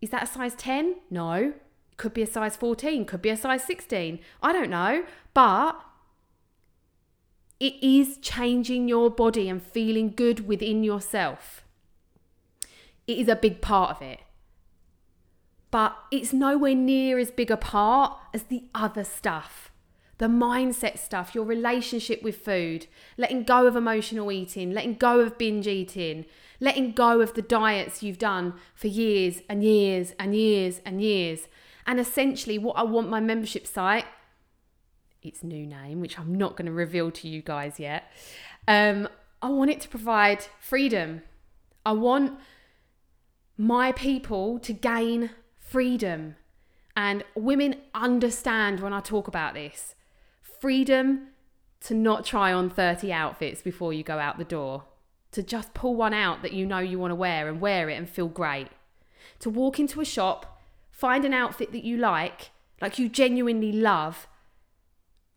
Is 0.01 0.11
that 0.11 0.25
a 0.25 0.27
size 0.27 0.55
10? 0.55 0.97
No. 1.11 1.55
Could 1.97 2.13
be 2.13 2.23
a 2.23 2.27
size 2.27 2.57
14, 2.57 3.07
could 3.07 3.23
be 3.23 3.31
a 3.31 3.37
size 3.37 3.65
16. 3.65 4.19
I 4.43 4.53
don't 4.53 4.71
know. 4.71 5.05
But 5.33 5.81
it 7.59 7.75
is 7.83 8.19
changing 8.19 8.89
your 8.89 9.11
body 9.11 9.49
and 9.49 9.63
feeling 9.63 10.13
good 10.15 10.47
within 10.47 10.85
yourself. 10.85 11.65
It 13.07 13.19
is 13.19 13.29
a 13.29 13.37
big 13.37 13.61
part 13.61 13.91
of 13.91 14.03
it. 14.03 14.21
But 15.71 15.97
it's 16.11 16.33
nowhere 16.33 16.75
near 16.75 17.19
as 17.19 17.31
big 17.31 17.51
a 17.51 17.57
part 17.57 18.17
as 18.33 18.45
the 18.45 18.65
other 18.75 19.05
stuff. 19.05 19.71
the 20.19 20.27
mindset 20.27 20.99
stuff, 20.99 21.35
your 21.35 21.45
relationship 21.45 22.23
with 22.23 22.37
food, 22.37 22.87
letting 23.17 23.43
go 23.43 23.67
of 23.67 23.77
emotional 23.77 24.33
eating, 24.33 24.73
letting 24.73 24.95
go 24.95 25.21
of 25.21 25.37
binge 25.37 25.67
eating, 25.67 26.25
letting 26.59 26.93
go 26.93 27.21
of 27.21 27.35
the 27.35 27.43
diets 27.43 28.03
you've 28.03 28.19
done 28.19 28.55
for 28.75 28.87
years 28.87 29.43
and 29.49 29.63
years 29.63 30.15
and 30.19 30.35
years 30.35 30.81
and 30.87 31.03
years. 31.03 31.49
And 31.87 32.01
essentially, 32.01 32.59
what 32.59 32.77
I 32.77 32.83
want 32.83 33.11
my 33.11 33.21
membership 33.21 33.67
site, 33.67 34.07
its 35.27 35.43
new 35.43 35.67
name, 35.67 36.01
which 36.01 36.19
I'm 36.19 36.35
not 36.35 36.57
going 36.57 36.67
to 36.67 36.73
reveal 36.73 37.11
to 37.11 37.29
you 37.29 37.43
guys 37.43 37.79
yet, 37.79 38.11
um, 38.69 39.09
I 39.43 39.49
want 39.49 39.71
it 39.71 39.81
to 39.83 39.89
provide 39.89 40.47
freedom. 40.61 41.23
I 41.85 41.93
want 41.93 42.39
my 43.57 43.93
people 43.93 44.59
to 44.61 44.73
gain 44.73 45.31
freedom. 45.59 46.37
And 46.97 47.25
women 47.35 47.77
understand 47.95 48.81
when 48.81 48.93
I 48.93 49.01
talk 49.01 49.29
about 49.29 49.55
this 49.55 49.95
freedom 50.61 51.29
to 51.81 51.95
not 51.95 52.25
try 52.25 52.53
on 52.53 52.71
30 52.71 53.13
outfits 53.13 53.63
before 53.63 53.93
you 53.93 54.03
go 54.03 54.19
out 54.19 54.39
the 54.39 54.45
door, 54.45 54.85
to 55.33 55.43
just 55.43 55.75
pull 55.75 55.95
one 55.95 56.15
out 56.15 56.43
that 56.43 56.53
you 56.53 56.65
know 56.65 56.79
you 56.79 56.99
want 56.99 57.11
to 57.11 57.17
wear 57.17 57.49
and 57.49 57.61
wear 57.61 57.91
it 57.91 57.95
and 57.95 58.09
feel 58.09 58.29
great, 58.29 58.69
to 59.41 59.51
walk 59.51 59.79
into 59.79 60.01
a 60.01 60.05
shop, 60.05 60.59
find 60.91 61.25
an 61.25 61.35
outfit 61.35 61.73
that 61.73 61.85
you 61.85 61.99
like, 61.99 62.51
like 62.81 62.99
you 62.99 63.09
genuinely 63.09 63.73
love, 63.73 64.27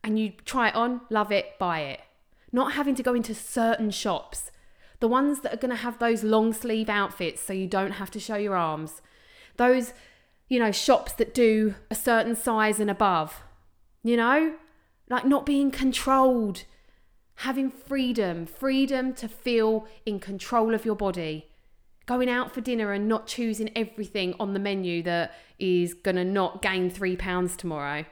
and 0.04 0.20
you 0.20 0.34
try 0.46 0.70
it 0.70 0.76
on, 0.76 1.02
love 1.10 1.32
it, 1.32 1.58
buy 1.60 1.82
it. 1.82 2.02
Not 2.52 2.74
having 2.74 2.96
to 2.96 3.04
go 3.04 3.14
into 3.14 3.36
certain 3.36 3.92
shops, 3.92 4.52
the 5.00 5.08
ones 5.08 5.42
that 5.42 5.54
are 5.54 5.58
going 5.58 5.70
to 5.70 5.84
have 5.84 6.00
those 6.00 6.24
long 6.24 6.54
sleeve 6.54 6.90
outfits 6.90 7.42
so 7.42 7.54
you 7.54 7.68
don't 7.68 7.94
have 7.94 8.12
to 8.12 8.20
show 8.20 8.36
your 8.36 8.56
arms, 8.56 9.02
those, 9.58 9.94
you 10.48 10.60
know, 10.60 10.72
shops 10.72 11.14
that 11.14 11.34
do 11.34 11.76
a 11.92 11.96
certain 11.96 12.36
size 12.36 12.80
and 12.80 12.90
above, 12.90 13.44
you 14.04 14.18
know, 14.18 14.56
like 15.10 15.26
not 15.26 15.46
being 15.46 15.72
controlled, 15.72 16.64
having 17.36 17.70
freedom, 17.70 18.46
freedom 18.46 19.14
to 19.14 19.28
feel 19.28 19.88
in 20.06 20.20
control 20.20 20.74
of 20.74 20.86
your 20.86 20.96
body. 20.96 21.46
Going 22.06 22.30
out 22.30 22.54
for 22.54 22.62
dinner 22.62 22.92
and 22.92 23.08
not 23.08 23.28
choosing 23.28 23.70
everything 23.76 24.34
on 24.40 24.54
the 24.54 24.60
menu 24.60 25.04
that 25.04 25.36
is 25.60 25.94
gonna 25.94 26.26
not 26.26 26.62
gain 26.62 26.90
three 26.90 27.16
pounds 27.16 27.56
tomorrow. 27.56 28.06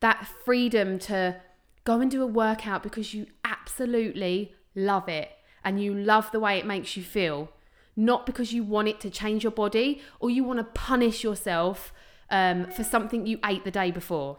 That 0.00 0.26
freedom 0.44 0.98
to 1.00 1.40
go 1.84 2.00
and 2.00 2.10
do 2.10 2.22
a 2.22 2.26
workout 2.26 2.82
because 2.82 3.14
you 3.14 3.26
absolutely 3.44 4.54
love 4.74 5.08
it 5.08 5.30
and 5.64 5.82
you 5.82 5.94
love 5.94 6.30
the 6.32 6.40
way 6.40 6.58
it 6.58 6.66
makes 6.66 6.96
you 6.96 7.02
feel, 7.02 7.50
not 7.96 8.26
because 8.26 8.52
you 8.52 8.62
want 8.62 8.88
it 8.88 9.00
to 9.00 9.10
change 9.10 9.42
your 9.42 9.52
body 9.52 10.02
or 10.20 10.30
you 10.30 10.44
want 10.44 10.58
to 10.58 10.64
punish 10.64 11.24
yourself 11.24 11.92
um, 12.30 12.70
for 12.70 12.84
something 12.84 13.26
you 13.26 13.38
ate 13.44 13.64
the 13.64 13.70
day 13.70 13.90
before. 13.90 14.38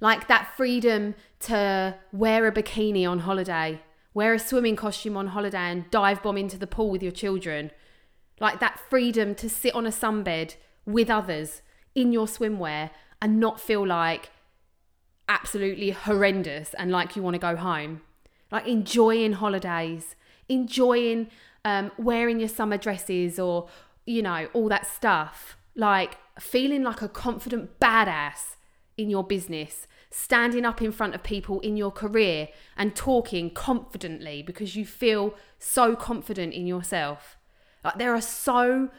Like 0.00 0.28
that 0.28 0.52
freedom 0.56 1.14
to 1.40 1.96
wear 2.12 2.46
a 2.46 2.52
bikini 2.52 3.08
on 3.08 3.20
holiday, 3.20 3.80
wear 4.12 4.34
a 4.34 4.38
swimming 4.38 4.76
costume 4.76 5.16
on 5.16 5.28
holiday 5.28 5.70
and 5.70 5.90
dive 5.90 6.22
bomb 6.22 6.36
into 6.36 6.58
the 6.58 6.66
pool 6.66 6.90
with 6.90 7.02
your 7.02 7.12
children. 7.12 7.70
Like 8.40 8.60
that 8.60 8.78
freedom 8.90 9.34
to 9.36 9.48
sit 9.48 9.74
on 9.74 9.86
a 9.86 9.90
sunbed 9.90 10.56
with 10.84 11.08
others 11.08 11.62
in 11.94 12.12
your 12.12 12.26
swimwear 12.26 12.90
and 13.20 13.40
not 13.40 13.60
feel 13.60 13.86
like 13.86 14.30
absolutely 15.28 15.90
horrendous 15.90 16.74
and 16.74 16.90
like 16.90 17.16
you 17.16 17.22
want 17.22 17.34
to 17.34 17.38
go 17.38 17.56
home. 17.56 18.02
Like 18.50 18.66
enjoying 18.66 19.32
holidays, 19.32 20.14
enjoying 20.48 21.28
um, 21.64 21.90
wearing 21.98 22.38
your 22.38 22.48
summer 22.48 22.76
dresses 22.76 23.38
or, 23.38 23.68
you 24.04 24.22
know, 24.22 24.48
all 24.52 24.68
that 24.68 24.86
stuff. 24.86 25.56
Like 25.74 26.16
feeling 26.38 26.82
like 26.82 27.02
a 27.02 27.08
confident 27.08 27.80
badass 27.80 28.56
in 28.96 29.10
your 29.10 29.24
business, 29.24 29.86
standing 30.10 30.64
up 30.64 30.80
in 30.80 30.92
front 30.92 31.14
of 31.14 31.22
people 31.22 31.60
in 31.60 31.76
your 31.76 31.90
career 31.90 32.48
and 32.76 32.94
talking 32.94 33.50
confidently 33.50 34.42
because 34.42 34.76
you 34.76 34.86
feel 34.86 35.34
so 35.58 35.96
confident 35.96 36.54
in 36.54 36.66
yourself. 36.66 37.36
Like 37.84 37.98
there 37.98 38.14
are 38.14 38.22
so 38.22 38.90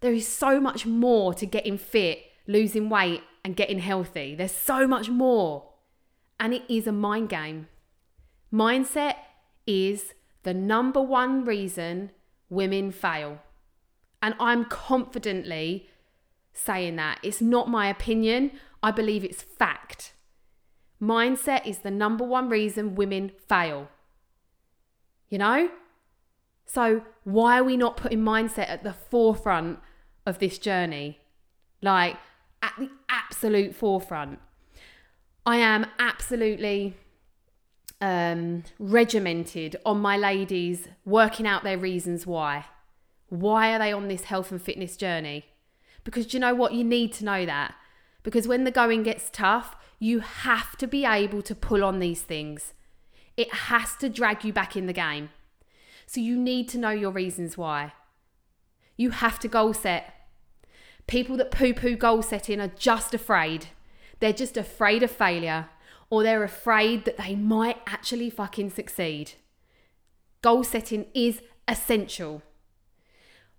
there 0.00 0.12
is 0.12 0.28
so 0.28 0.60
much 0.60 0.84
more 0.84 1.32
to 1.34 1.46
getting 1.46 1.78
fit, 1.78 2.18
losing 2.46 2.90
weight 2.90 3.22
and 3.46 3.54
getting 3.54 3.78
healthy. 3.78 4.34
There's 4.34 4.50
so 4.50 4.88
much 4.88 5.08
more. 5.08 5.68
And 6.40 6.52
it 6.52 6.64
is 6.68 6.88
a 6.88 6.92
mind 6.92 7.28
game. 7.28 7.68
Mindset 8.52 9.14
is 9.68 10.14
the 10.42 10.52
number 10.52 11.00
one 11.00 11.44
reason 11.44 12.10
women 12.50 12.90
fail. 12.90 13.38
And 14.20 14.34
I'm 14.40 14.64
confidently 14.64 15.88
saying 16.52 16.96
that. 16.96 17.20
It's 17.22 17.40
not 17.40 17.70
my 17.70 17.86
opinion. 17.86 18.50
I 18.82 18.90
believe 18.90 19.22
it's 19.22 19.42
fact. 19.42 20.14
Mindset 21.00 21.64
is 21.64 21.78
the 21.78 21.90
number 21.92 22.24
one 22.24 22.48
reason 22.48 22.96
women 22.96 23.30
fail. 23.48 23.86
You 25.28 25.38
know? 25.38 25.70
So, 26.64 27.02
why 27.22 27.60
are 27.60 27.64
we 27.64 27.76
not 27.76 27.96
putting 27.96 28.22
mindset 28.22 28.68
at 28.68 28.82
the 28.82 28.92
forefront 28.92 29.78
of 30.26 30.40
this 30.40 30.58
journey? 30.58 31.20
Like, 31.80 32.16
at 32.66 32.74
the 32.78 32.90
absolute 33.08 33.74
forefront. 33.74 34.40
I 35.44 35.56
am 35.58 35.86
absolutely 35.98 36.96
um, 38.00 38.64
regimented 38.78 39.76
on 39.86 40.00
my 40.00 40.16
ladies 40.16 40.88
working 41.04 41.46
out 41.46 41.62
their 41.62 41.78
reasons 41.78 42.26
why. 42.26 42.66
Why 43.28 43.72
are 43.72 43.78
they 43.78 43.92
on 43.92 44.08
this 44.08 44.24
health 44.24 44.50
and 44.50 44.60
fitness 44.60 44.96
journey? 44.96 45.44
Because 46.02 46.34
you 46.34 46.40
know 46.40 46.54
what? 46.54 46.72
You 46.72 46.82
need 46.82 47.12
to 47.14 47.24
know 47.24 47.46
that. 47.46 47.74
Because 48.22 48.48
when 48.48 48.64
the 48.64 48.70
going 48.72 49.04
gets 49.04 49.30
tough, 49.30 49.76
you 50.00 50.18
have 50.20 50.76
to 50.78 50.86
be 50.88 51.04
able 51.04 51.42
to 51.42 51.54
pull 51.54 51.84
on 51.84 52.00
these 52.00 52.22
things. 52.22 52.74
It 53.36 53.52
has 53.52 53.94
to 53.96 54.08
drag 54.08 54.44
you 54.44 54.52
back 54.52 54.76
in 54.76 54.86
the 54.86 54.92
game. 54.92 55.30
So 56.06 56.20
you 56.20 56.36
need 56.36 56.68
to 56.70 56.78
know 56.78 56.90
your 56.90 57.10
reasons 57.12 57.56
why. 57.56 57.92
You 58.96 59.10
have 59.10 59.38
to 59.40 59.48
goal 59.48 59.74
set. 59.74 60.15
People 61.06 61.36
that 61.36 61.50
poo 61.50 61.72
poo 61.72 61.96
goal 61.96 62.22
setting 62.22 62.60
are 62.60 62.72
just 62.76 63.14
afraid. 63.14 63.66
They're 64.20 64.32
just 64.32 64.56
afraid 64.56 65.02
of 65.02 65.10
failure 65.10 65.68
or 66.10 66.22
they're 66.22 66.44
afraid 66.44 67.04
that 67.04 67.16
they 67.16 67.34
might 67.34 67.78
actually 67.86 68.30
fucking 68.30 68.70
succeed. 68.70 69.32
Goal 70.42 70.64
setting 70.64 71.06
is 71.14 71.40
essential. 71.66 72.42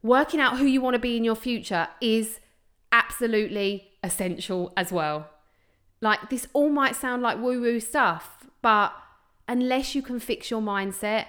Working 0.02 0.40
out 0.40 0.58
who 0.58 0.66
you 0.66 0.82
want 0.82 0.94
to 0.94 1.00
be 1.00 1.18
in 1.18 1.24
your 1.24 1.36
future 1.36 1.90
is 2.00 2.40
absolutely 2.92 3.92
essential 4.04 4.72
as 4.78 4.92
well. 4.92 5.30
Like, 6.00 6.30
this 6.30 6.48
all 6.54 6.70
might 6.70 6.96
sound 6.96 7.22
like 7.22 7.40
woo 7.40 7.60
woo 7.60 7.80
stuff, 7.80 8.46
but 8.62 8.94
unless 9.48 9.96
you 9.96 10.02
can 10.02 10.20
fix 10.20 10.52
your 10.52 10.62
mindset, 10.62 11.26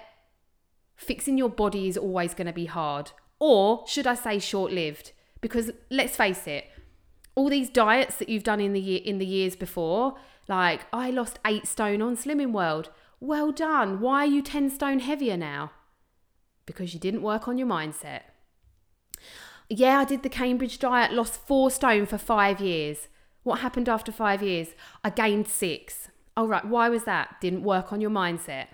fixing 0.95 1.37
your 1.37 1.49
body 1.49 1.87
is 1.87 1.97
always 1.97 2.33
going 2.33 2.47
to 2.47 2.53
be 2.53 2.67
hard. 2.67 3.11
Or 3.39 3.83
should 3.87 4.05
I 4.05 4.15
say 4.15 4.39
short 4.39 4.71
lived? 4.71 5.11
Because 5.41 5.71
let's 5.89 6.15
face 6.15 6.47
it, 6.47 6.65
all 7.35 7.49
these 7.49 7.69
diets 7.69 8.15
that 8.17 8.29
you've 8.29 8.43
done 8.43 8.59
in 8.59 8.73
the 8.73 8.81
year 8.81 9.01
in 9.03 9.17
the 9.17 9.25
years 9.25 9.55
before, 9.55 10.15
like 10.47 10.81
I 10.91 11.09
lost 11.09 11.39
eight 11.45 11.67
stone 11.67 12.01
on 12.01 12.17
Slimming 12.17 12.51
World. 12.51 12.89
Well 13.19 13.51
done. 13.51 13.99
Why 13.99 14.23
are 14.23 14.25
you 14.25 14.41
10 14.41 14.69
stone 14.69 14.99
heavier 14.99 15.37
now? 15.37 15.71
Because 16.65 16.93
you 16.93 16.99
didn't 16.99 17.21
work 17.21 17.47
on 17.47 17.57
your 17.57 17.67
mindset. 17.67 18.21
Yeah, 19.69 19.99
I 19.99 20.05
did 20.05 20.23
the 20.23 20.29
Cambridge 20.29 20.79
diet, 20.79 21.13
lost 21.13 21.45
four 21.45 21.69
stone 21.69 22.05
for 22.05 22.17
five 22.17 22.59
years. 22.59 23.07
What 23.43 23.59
happened 23.59 23.87
after 23.87 24.11
five 24.11 24.41
years? 24.41 24.69
I 25.03 25.09
gained 25.09 25.47
six. 25.47 26.09
All 26.35 26.47
right, 26.47 26.65
why 26.65 26.89
was 26.89 27.03
that? 27.03 27.35
Didn't 27.39 27.63
work 27.63 27.93
on 27.93 28.01
your 28.01 28.09
mindset. 28.09 28.67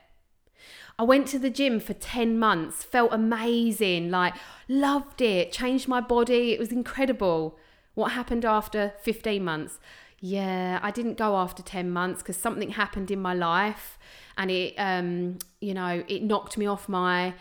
I 0.97 1.03
went 1.03 1.27
to 1.27 1.39
the 1.39 1.49
gym 1.49 1.79
for 1.79 1.93
10 1.93 2.39
months, 2.39 2.83
felt 2.83 3.11
amazing, 3.11 4.09
like 4.09 4.33
loved 4.69 5.21
it, 5.21 5.51
changed 5.51 5.87
my 5.87 5.99
body, 5.99 6.53
it 6.53 6.59
was 6.59 6.71
incredible. 6.71 7.57
What 7.95 8.13
happened 8.13 8.45
after 8.45 8.93
15 9.01 9.43
months? 9.43 9.79
Yeah, 10.21 10.79
I 10.81 10.91
didn't 10.91 11.17
go 11.17 11.35
after 11.35 11.61
10 11.61 11.91
months 11.91 12.21
because 12.21 12.37
something 12.37 12.71
happened 12.71 13.11
in 13.11 13.21
my 13.21 13.33
life 13.33 13.97
and 14.37 14.49
it, 14.49 14.73
um, 14.77 15.37
you 15.59 15.73
know, 15.73 16.03
it 16.07 16.23
knocked 16.23 16.57
me 16.57 16.65
off 16.65 16.87
my 16.87 17.33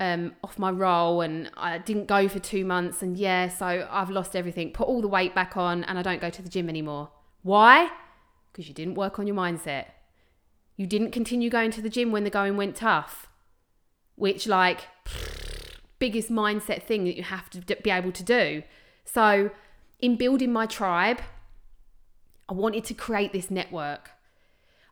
um, 0.00 0.34
off 0.44 0.58
my 0.58 0.70
role 0.70 1.22
and 1.22 1.50
I 1.56 1.78
didn't 1.78 2.06
go 2.06 2.28
for 2.28 2.38
two 2.38 2.64
months. 2.64 3.02
And 3.02 3.16
yeah, 3.16 3.48
so 3.48 3.88
I've 3.90 4.10
lost 4.10 4.36
everything, 4.36 4.70
put 4.70 4.86
all 4.86 5.00
the 5.00 5.08
weight 5.08 5.34
back 5.34 5.56
on, 5.56 5.84
and 5.84 5.98
I 5.98 6.02
don't 6.02 6.20
go 6.20 6.30
to 6.30 6.42
the 6.42 6.48
gym 6.48 6.68
anymore. 6.68 7.10
Why? 7.42 7.90
Because 8.52 8.68
you 8.68 8.74
didn't 8.74 8.94
work 8.94 9.18
on 9.18 9.26
your 9.26 9.36
mindset. 9.36 9.86
You 10.78 10.86
didn't 10.86 11.10
continue 11.10 11.50
going 11.50 11.70
to 11.72 11.82
the 11.82 11.90
gym 11.90 12.12
when 12.12 12.24
the 12.24 12.30
going 12.30 12.56
went 12.56 12.76
tough, 12.76 13.28
which, 14.14 14.46
like, 14.46 14.86
biggest 15.98 16.30
mindset 16.30 16.84
thing 16.84 17.04
that 17.04 17.16
you 17.16 17.24
have 17.24 17.50
to 17.50 17.60
be 17.60 17.90
able 17.90 18.12
to 18.12 18.22
do. 18.22 18.62
So, 19.04 19.50
in 19.98 20.16
building 20.16 20.52
my 20.52 20.64
tribe, 20.64 21.20
I 22.48 22.54
wanted 22.54 22.84
to 22.84 22.94
create 22.94 23.32
this 23.32 23.50
network. 23.50 24.12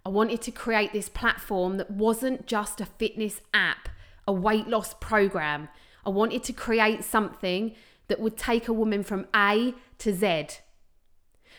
I 0.04 0.08
wanted 0.08 0.42
to 0.42 0.50
create 0.50 0.92
this 0.92 1.08
platform 1.08 1.78
that 1.78 1.90
wasn't 1.90 2.46
just 2.46 2.80
a 2.82 2.86
fitness 2.86 3.40
app 3.54 3.88
a 4.26 4.32
weight 4.32 4.66
loss 4.66 4.94
program. 4.94 5.68
I 6.04 6.10
wanted 6.10 6.42
to 6.44 6.52
create 6.52 7.04
something 7.04 7.74
that 8.08 8.20
would 8.20 8.36
take 8.36 8.68
a 8.68 8.72
woman 8.72 9.02
from 9.02 9.26
A 9.34 9.74
to 9.98 10.14
Z. 10.14 10.48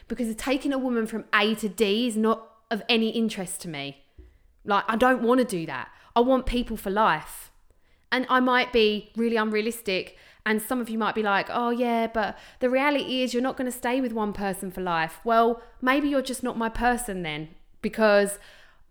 Because 0.07 0.33
taking 0.35 0.73
a 0.73 0.77
woman 0.77 1.07
from 1.07 1.25
A 1.33 1.55
to 1.55 1.69
D 1.69 2.07
is 2.07 2.15
not 2.15 2.49
of 2.69 2.83
any 2.89 3.09
interest 3.09 3.61
to 3.61 3.69
me. 3.69 4.03
Like, 4.67 4.83
I 4.87 4.95
don't 4.95 5.23
want 5.23 5.39
to 5.39 5.45
do 5.45 5.65
that. 5.65 5.89
I 6.15 6.19
want 6.19 6.45
people 6.45 6.77
for 6.77 6.91
life. 6.91 7.51
And 8.11 8.27
I 8.29 8.39
might 8.39 8.71
be 8.71 9.11
really 9.15 9.37
unrealistic. 9.37 10.17
And 10.45 10.61
some 10.61 10.79
of 10.79 10.89
you 10.89 10.97
might 10.97 11.15
be 11.15 11.23
like, 11.23 11.47
oh, 11.49 11.71
yeah, 11.71 12.07
but 12.07 12.37
the 12.59 12.69
reality 12.69 13.21
is 13.21 13.33
you're 13.33 13.43
not 13.43 13.57
going 13.57 13.69
to 13.69 13.77
stay 13.77 13.99
with 13.99 14.13
one 14.13 14.33
person 14.33 14.71
for 14.71 14.81
life. 14.81 15.19
Well, 15.23 15.61
maybe 15.81 16.07
you're 16.07 16.21
just 16.21 16.43
not 16.43 16.57
my 16.57 16.69
person 16.69 17.23
then, 17.23 17.49
because 17.81 18.39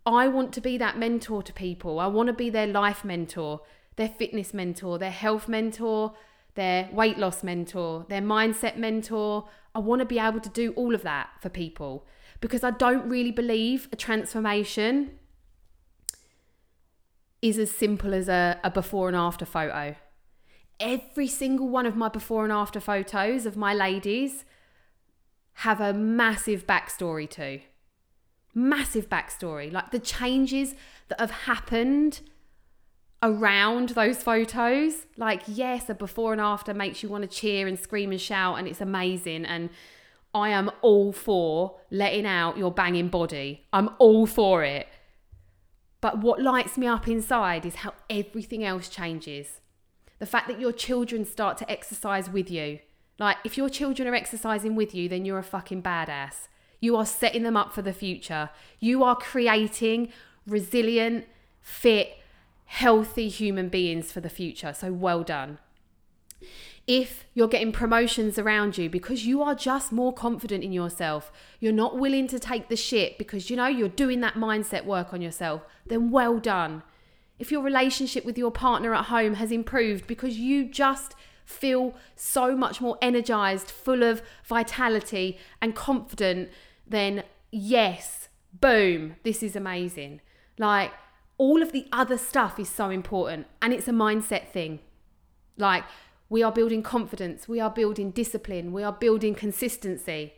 I 0.05 0.27
want 0.27 0.53
to 0.53 0.61
be 0.61 0.77
that 0.77 0.97
mentor 0.97 1.41
to 1.43 1.53
people. 1.53 1.99
I 1.99 2.07
want 2.07 2.27
to 2.27 2.33
be 2.33 2.49
their 2.49 2.67
life 2.67 3.03
mentor, 3.03 3.61
their 3.95 4.09
fitness 4.09 4.53
mentor, 4.53 4.97
their 4.97 5.11
health 5.11 5.47
mentor, 5.47 6.13
their 6.55 6.89
weight 6.91 7.17
loss 7.17 7.43
mentor, 7.43 8.05
their 8.07 8.21
mindset 8.21 8.77
mentor. 8.77 9.47
I 9.75 9.79
want 9.79 9.99
to 9.99 10.05
be 10.05 10.19
able 10.19 10.39
to 10.39 10.49
do 10.49 10.73
all 10.73 10.95
of 10.95 11.03
that 11.03 11.29
for 11.41 11.49
people 11.49 12.05
because 12.39 12.63
I 12.63 12.71
don't 12.71 13.09
really 13.09 13.31
believe 13.31 13.87
a 13.91 13.95
transformation 13.95 15.11
is 17.41 17.57
as 17.57 17.71
simple 17.71 18.13
as 18.13 18.27
a, 18.27 18.59
a 18.63 18.71
before 18.71 19.07
and 19.07 19.17
after 19.17 19.45
photo. 19.45 19.95
Every 20.79 21.27
single 21.27 21.69
one 21.69 21.85
of 21.85 21.95
my 21.95 22.09
before 22.09 22.43
and 22.43 22.53
after 22.53 22.79
photos 22.79 23.45
of 23.45 23.57
my 23.57 23.73
ladies 23.73 24.45
have 25.53 25.81
a 25.81 25.93
massive 25.93 26.67
backstory 26.67 27.29
too. 27.29 27.61
Massive 28.53 29.09
backstory. 29.09 29.71
Like 29.71 29.91
the 29.91 29.99
changes 29.99 30.75
that 31.07 31.19
have 31.19 31.31
happened 31.31 32.21
around 33.23 33.89
those 33.89 34.21
photos. 34.21 35.05
Like, 35.15 35.41
yes, 35.47 35.89
a 35.89 35.95
before 35.95 36.31
and 36.31 36.41
after 36.41 36.73
makes 36.73 37.01
you 37.01 37.09
want 37.09 37.23
to 37.23 37.27
cheer 37.27 37.67
and 37.67 37.79
scream 37.79 38.11
and 38.11 38.21
shout, 38.21 38.59
and 38.59 38.67
it's 38.67 38.81
amazing. 38.81 39.45
And 39.45 39.69
I 40.33 40.49
am 40.49 40.69
all 40.81 41.11
for 41.11 41.77
letting 41.89 42.25
out 42.25 42.57
your 42.57 42.71
banging 42.71 43.09
body. 43.09 43.65
I'm 43.73 43.89
all 43.99 44.25
for 44.27 44.63
it. 44.63 44.87
But 46.01 46.19
what 46.19 46.41
lights 46.41 46.77
me 46.77 46.87
up 46.87 47.07
inside 47.07 47.65
is 47.65 47.75
how 47.75 47.93
everything 48.09 48.63
else 48.63 48.89
changes. 48.89 49.61
The 50.19 50.25
fact 50.25 50.47
that 50.47 50.59
your 50.59 50.71
children 50.71 51.25
start 51.25 51.57
to 51.59 51.71
exercise 51.71 52.29
with 52.29 52.49
you. 52.49 52.79
Like, 53.19 53.37
if 53.43 53.57
your 53.57 53.69
children 53.69 54.07
are 54.07 54.15
exercising 54.15 54.75
with 54.75 54.93
you, 54.93 55.09
then 55.09 55.25
you're 55.25 55.39
a 55.39 55.43
fucking 55.43 55.81
badass. 55.81 56.47
You 56.79 56.95
are 56.95 57.05
setting 57.05 57.43
them 57.43 57.57
up 57.57 57.73
for 57.73 57.81
the 57.81 57.93
future. 57.93 58.51
You 58.79 59.03
are 59.03 59.15
creating 59.15 60.11
resilient, 60.45 61.25
fit, 61.61 62.17
healthy 62.65 63.27
human 63.27 63.69
beings 63.69 64.11
for 64.11 64.21
the 64.21 64.29
future. 64.29 64.73
So, 64.73 64.93
well 64.93 65.23
done 65.23 65.57
if 66.87 67.25
you're 67.33 67.49
getting 67.49 67.73
promotions 67.73 68.39
around 68.39 68.77
you 68.77 68.89
because 68.89 69.25
you 69.25 69.41
are 69.41 69.53
just 69.53 69.91
more 69.91 70.13
confident 70.13 70.63
in 70.63 70.71
yourself, 70.71 71.31
you're 71.59 71.73
not 71.73 71.97
willing 71.97 72.27
to 72.29 72.39
take 72.39 72.69
the 72.69 72.77
shit 72.77 73.17
because 73.17 73.49
you 73.49 73.57
know 73.57 73.67
you're 73.67 73.89
doing 73.89 74.21
that 74.21 74.35
mindset 74.35 74.85
work 74.85 75.13
on 75.13 75.21
yourself, 75.21 75.63
then 75.85 76.09
well 76.09 76.39
done. 76.39 76.81
If 77.37 77.51
your 77.51 77.61
relationship 77.61 78.23
with 78.25 78.37
your 78.37 78.51
partner 78.51 78.95
at 78.95 79.05
home 79.05 79.35
has 79.35 79.51
improved 79.51 80.07
because 80.07 80.37
you 80.39 80.65
just 80.65 81.13
feel 81.45 81.93
so 82.15 82.55
much 82.55 82.79
more 82.79 82.97
energized, 83.01 83.69
full 83.69 84.01
of 84.01 84.21
vitality 84.45 85.37
and 85.61 85.75
confident, 85.75 86.49
then 86.87 87.23
yes, 87.51 88.29
boom, 88.53 89.17
this 89.23 89.43
is 89.43 89.57
amazing. 89.57 90.21
Like 90.57 90.91
all 91.37 91.61
of 91.61 91.73
the 91.73 91.85
other 91.91 92.17
stuff 92.17 92.59
is 92.59 92.69
so 92.69 92.89
important 92.89 93.45
and 93.61 93.73
it's 93.73 93.89
a 93.89 93.91
mindset 93.91 94.47
thing. 94.47 94.79
Like 95.57 95.83
we 96.29 96.43
are 96.43 96.51
building 96.51 96.83
confidence. 96.83 97.47
We 97.47 97.59
are 97.59 97.69
building 97.69 98.11
discipline. 98.11 98.73
We 98.73 98.83
are 98.83 98.91
building 98.91 99.33
consistency. 99.33 100.33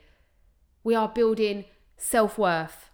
We 0.83 0.95
are 0.95 1.09
building 1.09 1.65
self 1.97 2.37
worth. 2.37 2.89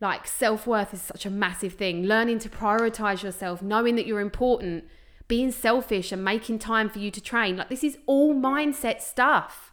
Like, 0.00 0.26
self 0.26 0.66
worth 0.66 0.94
is 0.94 1.02
such 1.02 1.26
a 1.26 1.30
massive 1.30 1.74
thing. 1.74 2.04
Learning 2.04 2.38
to 2.40 2.48
prioritize 2.48 3.22
yourself, 3.22 3.62
knowing 3.62 3.94
that 3.96 4.06
you're 4.06 4.20
important, 4.20 4.84
being 5.28 5.52
selfish 5.52 6.12
and 6.12 6.24
making 6.24 6.58
time 6.58 6.88
for 6.88 6.98
you 6.98 7.10
to 7.10 7.20
train. 7.20 7.56
Like, 7.56 7.68
this 7.68 7.84
is 7.84 7.98
all 8.06 8.34
mindset 8.34 9.00
stuff. 9.00 9.72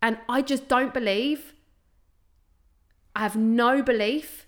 And 0.00 0.18
I 0.28 0.42
just 0.42 0.68
don't 0.68 0.94
believe, 0.94 1.54
I 3.16 3.20
have 3.20 3.36
no 3.36 3.82
belief 3.82 4.46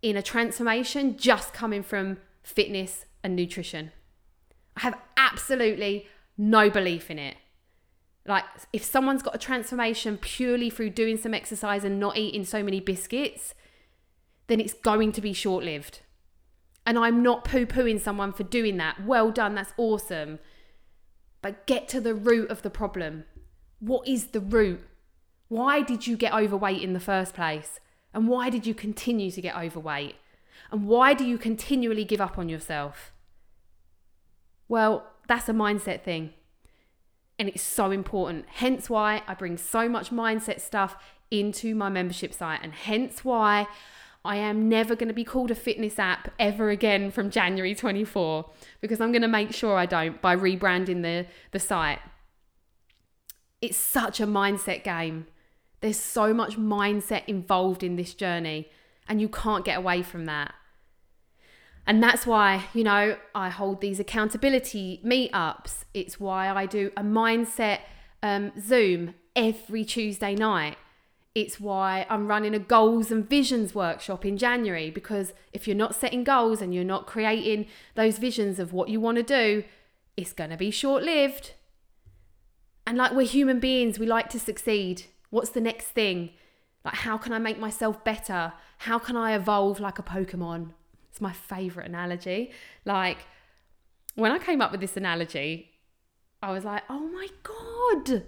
in 0.00 0.16
a 0.16 0.22
transformation 0.22 1.16
just 1.16 1.52
coming 1.52 1.82
from 1.82 2.18
fitness 2.42 3.04
and 3.22 3.36
nutrition. 3.36 3.92
I 4.76 4.80
have 4.80 4.98
absolutely 5.16 6.08
no 6.38 6.70
belief 6.70 7.10
in 7.10 7.18
it. 7.18 7.36
Like, 8.26 8.44
if 8.72 8.84
someone's 8.84 9.22
got 9.22 9.34
a 9.34 9.38
transformation 9.38 10.16
purely 10.16 10.70
through 10.70 10.90
doing 10.90 11.16
some 11.16 11.34
exercise 11.34 11.84
and 11.84 11.98
not 11.98 12.16
eating 12.16 12.44
so 12.44 12.62
many 12.62 12.80
biscuits, 12.80 13.54
then 14.46 14.60
it's 14.60 14.74
going 14.74 15.12
to 15.12 15.20
be 15.20 15.32
short 15.32 15.64
lived. 15.64 16.00
And 16.86 16.98
I'm 16.98 17.22
not 17.22 17.44
poo 17.44 17.66
pooing 17.66 18.00
someone 18.00 18.32
for 18.32 18.44
doing 18.44 18.76
that. 18.76 19.04
Well 19.04 19.30
done, 19.30 19.54
that's 19.54 19.72
awesome. 19.76 20.38
But 21.40 21.66
get 21.66 21.88
to 21.88 22.00
the 22.00 22.14
root 22.14 22.50
of 22.50 22.62
the 22.62 22.70
problem. 22.70 23.24
What 23.80 24.06
is 24.06 24.28
the 24.28 24.40
root? 24.40 24.80
Why 25.48 25.82
did 25.82 26.06
you 26.06 26.16
get 26.16 26.32
overweight 26.32 26.82
in 26.82 26.92
the 26.92 27.00
first 27.00 27.34
place? 27.34 27.80
And 28.14 28.28
why 28.28 28.50
did 28.50 28.66
you 28.66 28.74
continue 28.74 29.30
to 29.30 29.40
get 29.40 29.56
overweight? 29.56 30.16
And 30.70 30.86
why 30.86 31.14
do 31.14 31.24
you 31.24 31.38
continually 31.38 32.04
give 32.04 32.20
up 32.20 32.38
on 32.38 32.48
yourself? 32.48 33.12
Well, 34.72 35.04
that's 35.28 35.50
a 35.50 35.52
mindset 35.52 36.00
thing. 36.00 36.30
And 37.38 37.46
it's 37.46 37.62
so 37.62 37.90
important. 37.90 38.46
Hence 38.48 38.88
why 38.88 39.22
I 39.28 39.34
bring 39.34 39.58
so 39.58 39.86
much 39.86 40.08
mindset 40.08 40.62
stuff 40.62 40.96
into 41.30 41.74
my 41.74 41.90
membership 41.90 42.32
site, 42.32 42.60
and 42.62 42.72
hence 42.72 43.22
why 43.22 43.66
I 44.24 44.36
am 44.36 44.70
never 44.70 44.96
going 44.96 45.08
to 45.08 45.14
be 45.14 45.24
called 45.24 45.50
a 45.50 45.54
fitness 45.54 45.98
app 45.98 46.32
ever 46.38 46.70
again 46.70 47.10
from 47.10 47.28
January 47.28 47.74
24 47.74 48.48
because 48.80 48.98
I'm 48.98 49.12
going 49.12 49.20
to 49.20 49.28
make 49.28 49.52
sure 49.52 49.76
I 49.76 49.84
don't 49.84 50.22
by 50.22 50.34
rebranding 50.34 51.02
the, 51.02 51.26
the 51.50 51.60
site. 51.60 51.98
It's 53.60 53.76
such 53.76 54.20
a 54.20 54.26
mindset 54.26 54.84
game. 54.84 55.26
There's 55.82 56.00
so 56.00 56.32
much 56.32 56.56
mindset 56.56 57.24
involved 57.26 57.82
in 57.82 57.96
this 57.96 58.14
journey, 58.14 58.70
and 59.06 59.20
you 59.20 59.28
can't 59.28 59.66
get 59.66 59.76
away 59.76 60.00
from 60.00 60.24
that. 60.24 60.54
And 61.86 62.02
that's 62.02 62.26
why, 62.26 62.66
you 62.74 62.84
know, 62.84 63.16
I 63.34 63.48
hold 63.48 63.80
these 63.80 63.98
accountability 63.98 65.00
meetups. 65.04 65.84
It's 65.94 66.20
why 66.20 66.48
I 66.48 66.66
do 66.66 66.92
a 66.96 67.02
mindset 67.02 67.80
um, 68.22 68.52
Zoom 68.60 69.14
every 69.34 69.84
Tuesday 69.84 70.34
night. 70.34 70.76
It's 71.34 71.58
why 71.58 72.06
I'm 72.08 72.28
running 72.28 72.54
a 72.54 72.58
goals 72.58 73.10
and 73.10 73.28
visions 73.28 73.74
workshop 73.74 74.24
in 74.24 74.36
January 74.36 74.90
because 74.90 75.32
if 75.52 75.66
you're 75.66 75.76
not 75.76 75.94
setting 75.94 76.24
goals 76.24 76.60
and 76.60 76.74
you're 76.74 76.84
not 76.84 77.06
creating 77.06 77.66
those 77.94 78.18
visions 78.18 78.58
of 78.58 78.72
what 78.72 78.88
you 78.88 79.00
want 79.00 79.16
to 79.16 79.22
do, 79.22 79.64
it's 80.16 80.32
going 80.32 80.50
to 80.50 80.56
be 80.56 80.70
short 80.70 81.02
lived. 81.02 81.54
And 82.86 82.98
like 82.98 83.12
we're 83.12 83.26
human 83.26 83.60
beings, 83.60 83.98
we 83.98 84.06
like 84.06 84.28
to 84.30 84.38
succeed. 84.38 85.04
What's 85.30 85.50
the 85.50 85.60
next 85.60 85.86
thing? 85.86 86.30
Like, 86.84 86.96
how 86.96 87.16
can 87.16 87.32
I 87.32 87.38
make 87.38 87.58
myself 87.58 88.04
better? 88.04 88.52
How 88.78 88.98
can 88.98 89.16
I 89.16 89.34
evolve 89.34 89.80
like 89.80 89.98
a 89.98 90.02
Pokemon? 90.02 90.72
It's 91.12 91.20
my 91.20 91.32
favorite 91.32 91.86
analogy. 91.86 92.52
Like, 92.86 93.18
when 94.14 94.32
I 94.32 94.38
came 94.38 94.62
up 94.62 94.72
with 94.72 94.80
this 94.80 94.96
analogy, 94.96 95.70
I 96.42 96.52
was 96.52 96.64
like, 96.64 96.84
oh 96.88 97.00
my 97.00 97.28
God, 97.42 98.24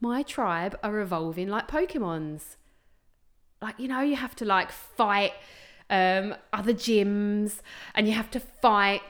my 0.00 0.22
tribe 0.22 0.78
are 0.82 0.98
evolving 0.98 1.48
like 1.48 1.68
Pokemons. 1.68 2.56
Like, 3.60 3.78
you 3.78 3.88
know, 3.88 4.00
you 4.00 4.16
have 4.16 4.34
to 4.36 4.46
like 4.46 4.72
fight 4.72 5.32
um, 5.90 6.34
other 6.54 6.72
gyms 6.72 7.60
and 7.94 8.08
you 8.08 8.14
have 8.14 8.30
to 8.30 8.40
fight 8.40 9.02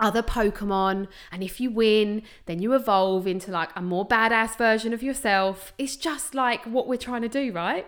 other 0.00 0.24
Pokemon. 0.24 1.06
And 1.30 1.44
if 1.44 1.60
you 1.60 1.70
win, 1.70 2.22
then 2.46 2.60
you 2.60 2.74
evolve 2.74 3.28
into 3.28 3.52
like 3.52 3.70
a 3.76 3.80
more 3.80 4.06
badass 4.06 4.58
version 4.58 4.92
of 4.92 5.04
yourself. 5.04 5.72
It's 5.78 5.94
just 5.94 6.34
like 6.34 6.64
what 6.64 6.88
we're 6.88 6.96
trying 6.96 7.22
to 7.22 7.28
do, 7.28 7.52
right? 7.52 7.86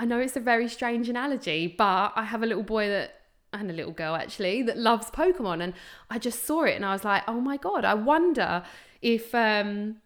I 0.00 0.06
know 0.06 0.18
it's 0.18 0.34
a 0.34 0.40
very 0.40 0.66
strange 0.66 1.10
analogy, 1.10 1.66
but 1.66 2.14
I 2.16 2.24
have 2.24 2.42
a 2.42 2.46
little 2.46 2.62
boy 2.62 2.88
that 2.88 3.16
and 3.52 3.70
a 3.70 3.74
little 3.74 3.92
girl 3.92 4.14
actually 4.14 4.62
that 4.62 4.78
loves 4.78 5.10
Pokemon 5.10 5.62
and 5.62 5.74
I 6.08 6.18
just 6.18 6.46
saw 6.46 6.62
it 6.62 6.74
and 6.74 6.86
I 6.86 6.92
was 6.92 7.04
like, 7.04 7.22
"Oh 7.28 7.38
my 7.38 7.58
god, 7.58 7.84
I 7.84 7.92
wonder 7.92 8.62
if 9.02 9.34
um 9.34 9.96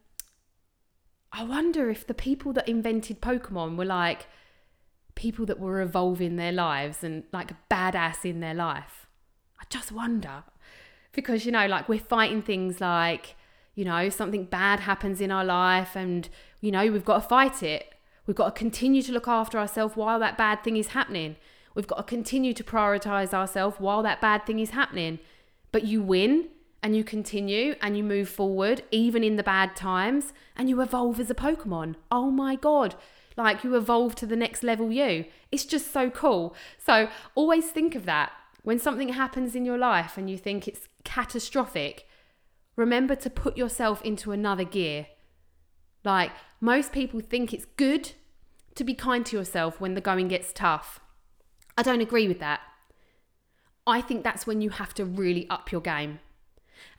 I 1.31 1.45
wonder 1.45 1.91
if 1.91 2.09
the 2.09 2.15
people 2.15 2.53
that 2.55 2.69
invented 2.69 3.23
Pokemon 3.23 3.77
were 3.77 3.85
like 3.85 4.27
people 5.15 5.47
that 5.47 5.61
were 5.61 5.81
evolving 5.81 6.35
their 6.35 6.51
lives 6.51 7.05
and 7.05 7.23
like 7.33 7.53
badass 7.69 8.25
in 8.25 8.41
their 8.41 8.55
life. 8.55 9.07
I 9.61 9.65
just 9.71 9.93
wonder. 9.93 10.43
Because 11.13 11.47
you 11.47 11.53
know, 11.53 11.69
like 11.69 11.89
we're 11.89 12.01
fighting 12.01 12.43
things 12.43 12.81
like, 12.81 13.37
you 13.77 13.85
know, 13.85 14.09
something 14.09 14.47
bad 14.47 14.81
happens 14.81 15.21
in 15.21 15.31
our 15.31 15.45
life 15.45 15.95
and 15.95 16.29
you 16.61 16.73
know, 16.73 16.91
we've 16.91 17.05
got 17.05 17.23
to 17.23 17.29
fight 17.29 17.63
it 17.63 17.94
We've 18.27 18.37
got 18.37 18.55
to 18.55 18.59
continue 18.59 19.03
to 19.03 19.13
look 19.13 19.29
after 19.29 19.59
ourselves 19.59 19.97
while 19.97 20.19
that 20.21 20.39
bad 20.39 20.65
thing 20.65 20.77
is 20.77 20.89
happening. 20.89 21.37
We've 21.75 21.87
got 21.87 21.97
to 21.97 22.03
continue 22.03 22.55
to 22.55 22.65
prioritize 22.65 23.35
ourselves 23.35 23.77
while 23.79 24.03
that 24.03 24.21
bad 24.21 24.47
thing 24.47 24.61
is 24.61 24.71
happening. 24.71 25.19
But 25.73 25.85
you 25.85 26.03
win 26.03 26.49
and 26.83 26.97
you 26.97 27.03
continue 27.03 27.75
and 27.81 27.97
you 27.97 28.05
move 28.05 28.29
forward, 28.29 28.83
even 28.91 29.25
in 29.25 29.37
the 29.37 29.43
bad 29.43 29.75
times, 29.75 30.33
and 30.57 30.69
you 30.69 30.81
evolve 30.81 31.19
as 31.19 31.31
a 31.31 31.35
Pokemon. 31.35 31.97
Oh 32.11 32.31
my 32.31 32.57
God. 32.57 32.95
Like 33.37 33.65
you 33.65 33.75
evolve 33.75 34.15
to 34.17 34.27
the 34.27 34.37
next 34.37 34.63
level 34.63 34.93
you. 34.93 35.25
It's 35.51 35.65
just 35.65 35.93
so 35.93 36.11
cool. 36.11 36.55
So 36.79 37.09
always 37.35 37.67
think 37.71 37.95
of 37.95 38.07
that. 38.07 38.33
When 38.63 38.79
something 38.79 39.11
happens 39.11 39.55
in 39.55 39.65
your 39.65 39.77
life 39.77 40.17
and 40.17 40.31
you 40.31 40.39
think 40.39 40.67
it's 40.67 40.89
catastrophic, 41.05 42.07
remember 42.77 43.15
to 43.17 43.29
put 43.29 43.57
yourself 43.57 44.01
into 44.03 44.33
another 44.33 44.65
gear. 44.65 45.09
Like 46.05 46.33
most 46.61 46.93
people 46.93 47.21
think 47.21 47.53
it's 47.53 47.65
good 47.77 48.13
to 48.75 48.85
be 48.85 48.95
kind 48.95 49.25
to 49.27 49.37
yourself 49.37 49.81
when 49.81 49.95
the 49.95 50.01
going 50.01 50.29
gets 50.29 50.53
tough. 50.53 51.01
I 51.77 51.83
don't 51.83 52.01
agree 52.01 52.29
with 52.29 52.41
that. 52.41 52.61
I 53.87 54.01
think 54.01 54.23
that's 54.23 54.47
when 54.47 54.61
you 54.61 54.71
have 54.71 54.95
to 54.95 55.05
really 55.05 55.49
up 55.51 55.73
your 55.73 55.81
game. 55.81 56.21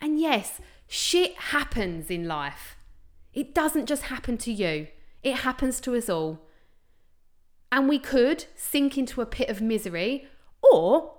And 0.02 0.20
yes, 0.20 0.60
shit 0.88 1.36
happens 1.36 2.10
in 2.10 2.28
life. 2.28 2.76
It 3.34 3.54
doesn't 3.54 3.88
just 3.88 4.04
happen 4.04 4.38
to 4.39 4.52
you, 4.52 4.88
it 5.24 5.38
happens 5.38 5.80
to 5.82 5.96
us 5.96 6.10
all. 6.10 6.41
And 7.72 7.89
we 7.89 8.00
could 8.00 8.46
sink 8.56 8.98
into 8.98 9.22
a 9.22 9.26
pit 9.26 9.50
of 9.50 9.62
misery, 9.62 10.28
or 10.62 11.15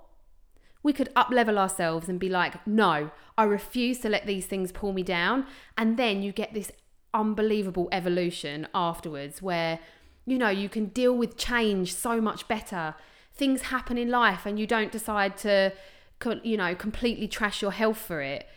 we 0.81 0.93
could 0.93 1.09
up 1.15 1.29
level 1.29 1.59
ourselves 1.59 2.07
and 2.07 2.19
be 2.19 2.29
like, 2.29 2.65
no, 2.65 3.11
I 3.37 3.43
refuse 3.43 3.99
to 3.99 4.09
let 4.09 4.25
these 4.25 4.45
things 4.45 4.71
pull 4.71 4.93
me 4.93 5.03
down. 5.03 5.45
And 5.77 5.97
then 5.97 6.23
you 6.23 6.31
get 6.31 6.53
this 6.53 6.71
unbelievable 7.13 7.89
evolution 7.91 8.67
afterwards 8.73 9.41
where, 9.41 9.79
you 10.25 10.37
know, 10.37 10.49
you 10.49 10.69
can 10.69 10.87
deal 10.87 11.15
with 11.15 11.37
change 11.37 11.93
so 11.93 12.21
much 12.21 12.47
better. 12.47 12.95
Things 13.33 13.63
happen 13.63 13.97
in 13.97 14.09
life 14.09 14.45
and 14.45 14.59
you 14.59 14.67
don't 14.67 14.91
decide 14.91 15.37
to 15.37 15.73
you 16.43 16.57
know 16.57 16.73
completely 16.73 17.27
trash 17.27 17.61
your 17.61 17.71
health 17.71 17.97
for 17.97 18.21
it. 18.21 18.47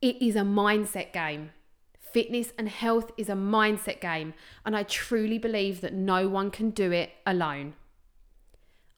It 0.00 0.20
is 0.20 0.36
a 0.36 0.40
mindset 0.40 1.12
game. 1.12 1.50
Fitness 1.98 2.52
and 2.58 2.68
health 2.68 3.10
is 3.16 3.28
a 3.28 3.34
mindset 3.34 4.00
game 4.00 4.34
and 4.64 4.76
i 4.76 4.84
truly 4.84 5.36
believe 5.36 5.80
that 5.80 5.92
no 5.92 6.28
one 6.28 6.50
can 6.50 6.70
do 6.70 6.92
it 6.92 7.10
alone. 7.26 7.74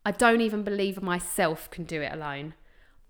I 0.04 0.12
don't 0.12 0.40
even 0.40 0.62
believe 0.62 1.02
myself 1.02 1.70
can 1.70 1.84
do 1.84 2.00
it 2.02 2.12
alone. 2.12 2.54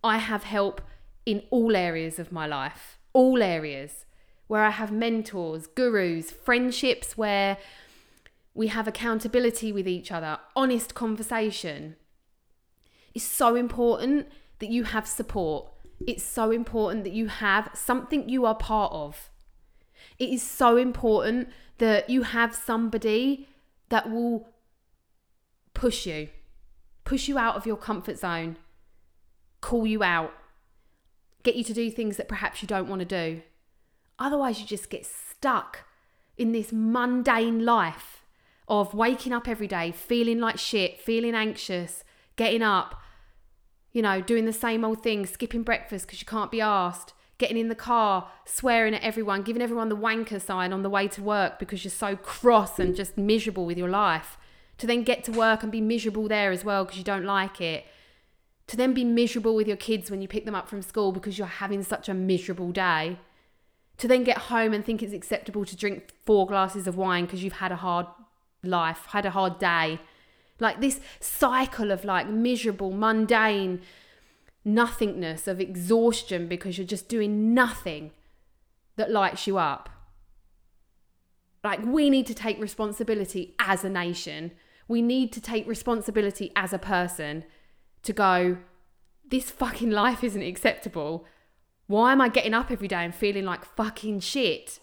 I 0.02 0.18
have 0.18 0.44
help 0.44 0.80
in 1.26 1.42
all 1.50 1.76
areas 1.76 2.18
of 2.18 2.32
my 2.32 2.46
life 2.46 2.96
all 3.16 3.42
areas 3.42 4.04
where 4.46 4.62
i 4.62 4.70
have 4.70 4.92
mentors 4.92 5.66
gurus 5.66 6.30
friendships 6.30 7.16
where 7.16 7.58
we 8.56 8.68
have 8.68 8.88
accountability 8.88 9.70
with 9.70 9.86
each 9.86 10.10
other, 10.10 10.38
honest 10.56 10.94
conversation. 10.94 11.94
It's 13.14 13.24
so 13.24 13.54
important 13.54 14.28
that 14.60 14.70
you 14.70 14.84
have 14.84 15.06
support. 15.06 15.68
It's 16.06 16.24
so 16.24 16.50
important 16.50 17.04
that 17.04 17.12
you 17.12 17.28
have 17.28 17.70
something 17.74 18.28
you 18.28 18.46
are 18.46 18.54
part 18.54 18.92
of. 18.92 19.30
It 20.18 20.30
is 20.30 20.42
so 20.42 20.78
important 20.78 21.50
that 21.78 22.08
you 22.08 22.22
have 22.22 22.54
somebody 22.54 23.46
that 23.90 24.10
will 24.10 24.48
push 25.74 26.06
you, 26.06 26.28
push 27.04 27.28
you 27.28 27.36
out 27.36 27.56
of 27.56 27.66
your 27.66 27.76
comfort 27.76 28.18
zone, 28.18 28.56
call 29.60 29.86
you 29.86 30.02
out, 30.02 30.32
get 31.42 31.56
you 31.56 31.64
to 31.64 31.74
do 31.74 31.90
things 31.90 32.16
that 32.16 32.26
perhaps 32.28 32.62
you 32.62 32.68
don't 32.68 32.88
want 32.88 33.00
to 33.00 33.04
do. 33.04 33.42
Otherwise, 34.18 34.60
you 34.60 34.66
just 34.66 34.90
get 34.90 35.06
stuck 35.06 35.84
in 36.36 36.52
this 36.52 36.72
mundane 36.72 37.64
life 37.64 38.24
of 38.68 38.94
waking 38.94 39.32
up 39.32 39.48
every 39.48 39.68
day 39.68 39.92
feeling 39.92 40.40
like 40.40 40.58
shit, 40.58 41.00
feeling 41.00 41.34
anxious, 41.34 42.04
getting 42.36 42.62
up, 42.62 43.00
you 43.92 44.02
know, 44.02 44.20
doing 44.20 44.44
the 44.44 44.52
same 44.52 44.84
old 44.84 45.02
thing, 45.02 45.24
skipping 45.24 45.62
breakfast 45.62 46.06
because 46.06 46.20
you 46.20 46.26
can't 46.26 46.50
be 46.50 46.60
asked, 46.60 47.12
getting 47.38 47.56
in 47.56 47.68
the 47.68 47.74
car, 47.74 48.30
swearing 48.44 48.94
at 48.94 49.02
everyone, 49.02 49.42
giving 49.42 49.62
everyone 49.62 49.88
the 49.88 49.96
wanker 49.96 50.40
sign 50.40 50.72
on 50.72 50.82
the 50.82 50.90
way 50.90 51.06
to 51.08 51.22
work 51.22 51.58
because 51.58 51.84
you're 51.84 51.90
so 51.90 52.16
cross 52.16 52.78
and 52.78 52.96
just 52.96 53.16
miserable 53.16 53.66
with 53.66 53.78
your 53.78 53.88
life. 53.88 54.36
To 54.78 54.86
then 54.86 55.04
get 55.04 55.24
to 55.24 55.32
work 55.32 55.62
and 55.62 55.72
be 55.72 55.80
miserable 55.80 56.28
there 56.28 56.50
as 56.50 56.64
well 56.64 56.84
because 56.84 56.98
you 56.98 57.04
don't 57.04 57.24
like 57.24 57.60
it. 57.60 57.86
To 58.66 58.76
then 58.76 58.92
be 58.92 59.04
miserable 59.04 59.54
with 59.54 59.68
your 59.68 59.76
kids 59.76 60.10
when 60.10 60.20
you 60.20 60.28
pick 60.28 60.44
them 60.44 60.54
up 60.54 60.68
from 60.68 60.82
school 60.82 61.12
because 61.12 61.38
you're 61.38 61.46
having 61.46 61.82
such 61.82 62.08
a 62.08 62.14
miserable 62.14 62.72
day. 62.72 63.18
To 63.98 64.08
then 64.08 64.24
get 64.24 64.38
home 64.38 64.74
and 64.74 64.84
think 64.84 65.02
it's 65.02 65.14
acceptable 65.14 65.64
to 65.64 65.76
drink 65.76 66.10
four 66.24 66.46
glasses 66.46 66.86
of 66.86 66.96
wine 66.96 67.24
because 67.24 67.42
you've 67.42 67.54
had 67.54 67.72
a 67.72 67.76
hard 67.76 68.06
life, 68.62 69.06
had 69.08 69.24
a 69.24 69.30
hard 69.30 69.58
day. 69.58 70.00
Like 70.60 70.80
this 70.80 71.00
cycle 71.20 71.90
of 71.90 72.04
like 72.04 72.28
miserable, 72.28 72.90
mundane 72.90 73.80
nothingness, 74.64 75.46
of 75.46 75.60
exhaustion 75.60 76.48
because 76.48 76.76
you're 76.76 76.86
just 76.86 77.08
doing 77.08 77.54
nothing 77.54 78.10
that 78.96 79.10
lights 79.10 79.46
you 79.46 79.56
up. 79.56 79.88
Like, 81.62 81.84
we 81.84 82.10
need 82.10 82.26
to 82.26 82.34
take 82.34 82.60
responsibility 82.60 83.54
as 83.58 83.84
a 83.84 83.90
nation. 83.90 84.52
We 84.88 85.02
need 85.02 85.32
to 85.32 85.40
take 85.40 85.66
responsibility 85.66 86.52
as 86.54 86.72
a 86.72 86.78
person 86.78 87.44
to 88.02 88.12
go, 88.12 88.58
this 89.28 89.50
fucking 89.50 89.90
life 89.90 90.22
isn't 90.22 90.42
acceptable. 90.42 91.26
Why 91.86 92.12
am 92.12 92.20
I 92.20 92.28
getting 92.28 92.54
up 92.54 92.70
every 92.70 92.88
day 92.88 93.04
and 93.04 93.14
feeling 93.14 93.44
like 93.44 93.64
fucking 93.64 94.20
shit? 94.20 94.80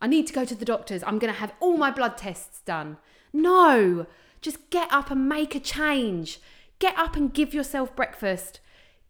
I 0.00 0.06
need 0.06 0.26
to 0.26 0.32
go 0.32 0.44
to 0.44 0.54
the 0.54 0.64
doctors. 0.64 1.02
I'm 1.04 1.18
going 1.18 1.32
to 1.32 1.40
have 1.40 1.54
all 1.60 1.78
my 1.78 1.90
blood 1.90 2.18
tests 2.18 2.60
done. 2.60 2.98
No, 3.32 4.06
just 4.42 4.70
get 4.70 4.92
up 4.92 5.10
and 5.10 5.28
make 5.28 5.54
a 5.54 5.60
change. 5.60 6.40
Get 6.78 6.98
up 6.98 7.16
and 7.16 7.32
give 7.32 7.54
yourself 7.54 7.96
breakfast. 7.96 8.60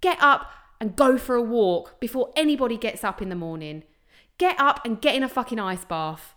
Get 0.00 0.18
up 0.20 0.52
and 0.80 0.94
go 0.94 1.18
for 1.18 1.34
a 1.34 1.42
walk 1.42 1.98
before 1.98 2.30
anybody 2.36 2.76
gets 2.76 3.02
up 3.02 3.20
in 3.20 3.30
the 3.30 3.34
morning. 3.34 3.82
Get 4.38 4.58
up 4.60 4.84
and 4.84 5.00
get 5.00 5.14
in 5.14 5.22
a 5.22 5.28
fucking 5.28 5.58
ice 5.58 5.84
bath. 5.84 6.34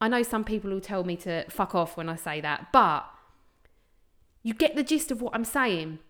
I 0.00 0.08
know 0.08 0.22
some 0.22 0.44
people 0.44 0.70
will 0.70 0.80
tell 0.80 1.04
me 1.04 1.16
to 1.18 1.48
fuck 1.48 1.74
off 1.74 1.96
when 1.96 2.08
I 2.08 2.16
say 2.16 2.40
that, 2.42 2.72
but 2.72 3.06
you 4.42 4.52
get 4.52 4.76
the 4.76 4.82
gist 4.82 5.10
of 5.10 5.22
what 5.22 5.34
I'm 5.34 5.44
saying. 5.44 6.00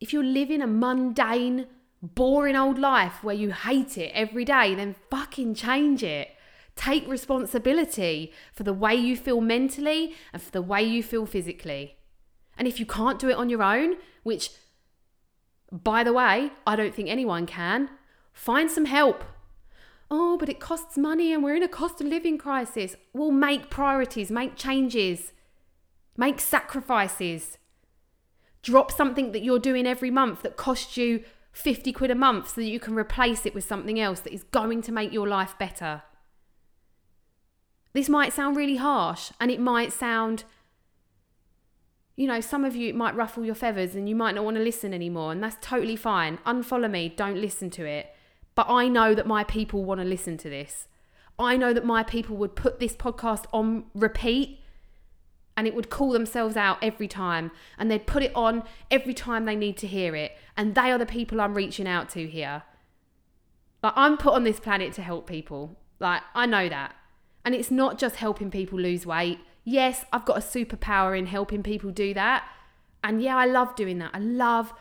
If 0.00 0.12
you're 0.12 0.24
living 0.24 0.62
a 0.62 0.66
mundane, 0.66 1.66
boring 2.02 2.56
old 2.56 2.78
life 2.78 3.22
where 3.22 3.34
you 3.34 3.52
hate 3.52 3.96
it 3.96 4.10
every 4.12 4.44
day, 4.44 4.74
then 4.74 4.96
fucking 5.08 5.54
change 5.54 6.02
it. 6.02 6.30
Take 6.74 7.06
responsibility 7.06 8.32
for 8.52 8.64
the 8.64 8.72
way 8.72 8.94
you 8.94 9.16
feel 9.16 9.40
mentally 9.40 10.14
and 10.32 10.42
for 10.42 10.50
the 10.50 10.62
way 10.62 10.82
you 10.82 11.02
feel 11.02 11.26
physically. 11.26 11.96
And 12.58 12.66
if 12.66 12.80
you 12.80 12.86
can't 12.86 13.18
do 13.18 13.28
it 13.28 13.36
on 13.36 13.48
your 13.48 13.62
own, 13.62 13.96
which, 14.24 14.50
by 15.70 16.02
the 16.02 16.12
way, 16.12 16.50
I 16.66 16.76
don't 16.76 16.94
think 16.94 17.08
anyone 17.08 17.46
can, 17.46 17.90
find 18.32 18.70
some 18.70 18.86
help. 18.86 19.24
Oh, 20.10 20.36
but 20.36 20.48
it 20.48 20.60
costs 20.60 20.98
money 20.98 21.32
and 21.32 21.42
we're 21.42 21.56
in 21.56 21.62
a 21.62 21.68
cost 21.68 22.00
of 22.00 22.06
living 22.06 22.36
crisis. 22.36 22.96
Well, 23.14 23.30
make 23.30 23.70
priorities, 23.70 24.30
make 24.30 24.56
changes, 24.56 25.32
make 26.16 26.40
sacrifices. 26.40 27.58
Drop 28.62 28.90
something 28.92 29.32
that 29.32 29.42
you're 29.42 29.58
doing 29.58 29.86
every 29.86 30.10
month 30.10 30.42
that 30.42 30.56
costs 30.56 30.96
you 30.96 31.24
50 31.52 31.92
quid 31.92 32.10
a 32.10 32.14
month 32.14 32.48
so 32.48 32.60
that 32.60 32.68
you 32.68 32.80
can 32.80 32.94
replace 32.94 33.44
it 33.46 33.54
with 33.54 33.64
something 33.64 34.00
else 34.00 34.20
that 34.20 34.32
is 34.32 34.42
going 34.44 34.82
to 34.82 34.92
make 34.92 35.12
your 35.12 35.28
life 35.28 35.54
better. 35.58 36.02
This 37.92 38.08
might 38.08 38.32
sound 38.32 38.56
really 38.56 38.76
harsh 38.76 39.32
and 39.38 39.50
it 39.50 39.60
might 39.60 39.92
sound, 39.92 40.44
you 42.16 42.26
know, 42.26 42.40
some 42.40 42.64
of 42.64 42.74
you, 42.74 42.94
might 42.94 43.14
ruffle 43.14 43.44
your 43.44 43.54
feathers 43.54 43.94
and 43.94 44.08
you 44.08 44.16
might 44.16 44.34
not 44.34 44.44
want 44.44 44.56
to 44.56 44.62
listen 44.62 44.94
anymore. 44.94 45.30
And 45.30 45.42
that's 45.42 45.56
totally 45.60 45.96
fine. 45.96 46.38
Unfollow 46.46 46.90
me, 46.90 47.10
don't 47.14 47.36
listen 47.36 47.68
to 47.70 47.84
it. 47.84 48.14
But 48.54 48.66
I 48.68 48.88
know 48.88 49.14
that 49.14 49.26
my 49.26 49.44
people 49.44 49.84
want 49.84 50.00
to 50.00 50.06
listen 50.06 50.38
to 50.38 50.48
this. 50.48 50.88
I 51.38 51.56
know 51.56 51.72
that 51.74 51.84
my 51.84 52.02
people 52.02 52.36
would 52.36 52.56
put 52.56 52.80
this 52.80 52.94
podcast 52.94 53.44
on 53.52 53.84
repeat 53.94 54.61
and 55.56 55.66
it 55.66 55.74
would 55.74 55.90
call 55.90 56.12
themselves 56.12 56.56
out 56.56 56.78
every 56.82 57.08
time 57.08 57.50
and 57.78 57.90
they'd 57.90 58.06
put 58.06 58.22
it 58.22 58.32
on 58.34 58.64
every 58.90 59.14
time 59.14 59.44
they 59.44 59.56
need 59.56 59.76
to 59.78 59.86
hear 59.86 60.16
it. 60.16 60.32
And 60.56 60.74
they 60.74 60.90
are 60.90 60.98
the 60.98 61.06
people 61.06 61.40
I'm 61.40 61.54
reaching 61.54 61.86
out 61.86 62.08
to 62.10 62.26
here. 62.26 62.62
Like, 63.82 63.92
I'm 63.96 64.16
put 64.16 64.34
on 64.34 64.44
this 64.44 64.60
planet 64.60 64.92
to 64.94 65.02
help 65.02 65.26
people. 65.26 65.76
Like, 65.98 66.22
I 66.34 66.46
know 66.46 66.68
that. 66.68 66.94
And 67.44 67.54
it's 67.54 67.70
not 67.70 67.98
just 67.98 68.16
helping 68.16 68.50
people 68.50 68.78
lose 68.78 69.04
weight. 69.04 69.40
Yes, 69.64 70.04
I've 70.12 70.24
got 70.24 70.38
a 70.38 70.40
superpower 70.40 71.18
in 71.18 71.26
helping 71.26 71.62
people 71.62 71.90
do 71.90 72.14
that. 72.14 72.44
And 73.04 73.20
yeah, 73.20 73.36
I 73.36 73.46
love 73.46 73.74
doing 73.74 73.98
that. 73.98 74.12
I 74.14 74.18
love 74.18 74.72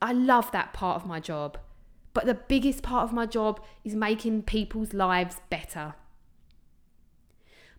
I 0.00 0.12
love 0.12 0.52
that 0.52 0.72
part 0.72 0.96
of 1.00 1.08
my 1.08 1.18
job. 1.18 1.58
But 2.12 2.26
the 2.26 2.34
biggest 2.34 2.82
part 2.82 3.04
of 3.04 3.12
my 3.12 3.26
job 3.26 3.60
is 3.84 3.94
making 3.94 4.42
people's 4.42 4.92
lives 4.92 5.36
better. 5.50 5.94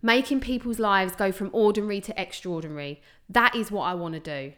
Making 0.01 0.39
people's 0.39 0.79
lives 0.79 1.15
go 1.15 1.31
from 1.31 1.49
ordinary 1.51 1.99
to 2.01 2.21
extraordinary. 2.21 3.01
That 3.27 3.55
is 3.55 3.71
what 3.71 3.83
I 3.83 3.93
want 3.93 4.13
to 4.13 4.19
do. 4.19 4.53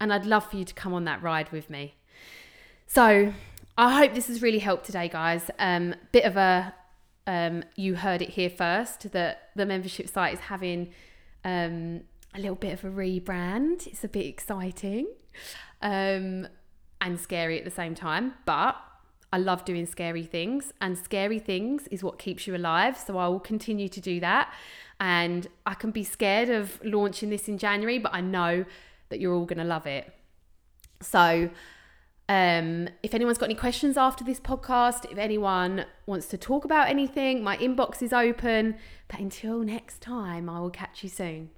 And 0.00 0.12
I'd 0.12 0.26
love 0.26 0.50
for 0.50 0.56
you 0.56 0.64
to 0.64 0.74
come 0.74 0.92
on 0.92 1.04
that 1.04 1.22
ride 1.22 1.52
with 1.52 1.70
me. 1.70 1.94
So, 2.86 3.32
I 3.78 3.96
hope 3.96 4.14
this 4.14 4.26
has 4.26 4.42
really 4.42 4.58
helped 4.58 4.84
today, 4.84 5.08
guys. 5.08 5.50
Um, 5.58 5.94
bit 6.12 6.24
of 6.24 6.36
a 6.36 6.74
um, 7.26 7.62
you 7.76 7.94
heard 7.94 8.22
it 8.22 8.30
here 8.30 8.50
first 8.50 9.12
that 9.12 9.50
the 9.54 9.64
membership 9.64 10.08
site 10.08 10.34
is 10.34 10.40
having 10.40 10.92
um, 11.44 12.00
a 12.34 12.40
little 12.40 12.56
bit 12.56 12.72
of 12.72 12.84
a 12.84 12.90
rebrand. 12.90 13.86
It's 13.86 14.02
a 14.04 14.08
bit 14.08 14.26
exciting 14.26 15.06
um, 15.80 16.48
and 17.00 17.20
scary 17.20 17.58
at 17.58 17.64
the 17.64 17.70
same 17.70 17.94
time, 17.94 18.34
but 18.44 18.76
I 19.32 19.38
love 19.38 19.64
doing 19.64 19.86
scary 19.86 20.24
things, 20.24 20.72
and 20.80 20.98
scary 20.98 21.38
things 21.38 21.86
is 21.88 22.02
what 22.02 22.18
keeps 22.18 22.46
you 22.46 22.56
alive. 22.56 22.96
So 22.98 23.16
I 23.18 23.28
will 23.28 23.40
continue 23.40 23.88
to 23.88 24.00
do 24.00 24.20
that. 24.20 24.52
And 24.98 25.46
I 25.64 25.74
can 25.74 25.92
be 25.92 26.04
scared 26.04 26.50
of 26.50 26.78
launching 26.84 27.30
this 27.30 27.48
in 27.48 27.56
January, 27.56 27.98
but 27.98 28.12
I 28.12 28.20
know 28.20 28.64
that 29.08 29.20
you're 29.20 29.34
all 29.34 29.46
going 29.46 29.58
to 29.58 29.64
love 29.64 29.86
it. 29.86 30.12
So, 31.00 31.50
um, 32.28 32.88
if 33.02 33.12
anyone's 33.14 33.38
got 33.38 33.46
any 33.46 33.54
questions 33.54 33.96
after 33.96 34.22
this 34.22 34.38
podcast, 34.38 35.10
if 35.10 35.18
anyone 35.18 35.86
wants 36.06 36.26
to 36.26 36.38
talk 36.38 36.64
about 36.64 36.88
anything, 36.88 37.42
my 37.42 37.56
inbox 37.56 38.02
is 38.02 38.12
open. 38.12 38.76
But 39.08 39.20
until 39.20 39.60
next 39.60 40.00
time, 40.00 40.48
I 40.48 40.60
will 40.60 40.70
catch 40.70 41.02
you 41.02 41.08
soon. 41.08 41.50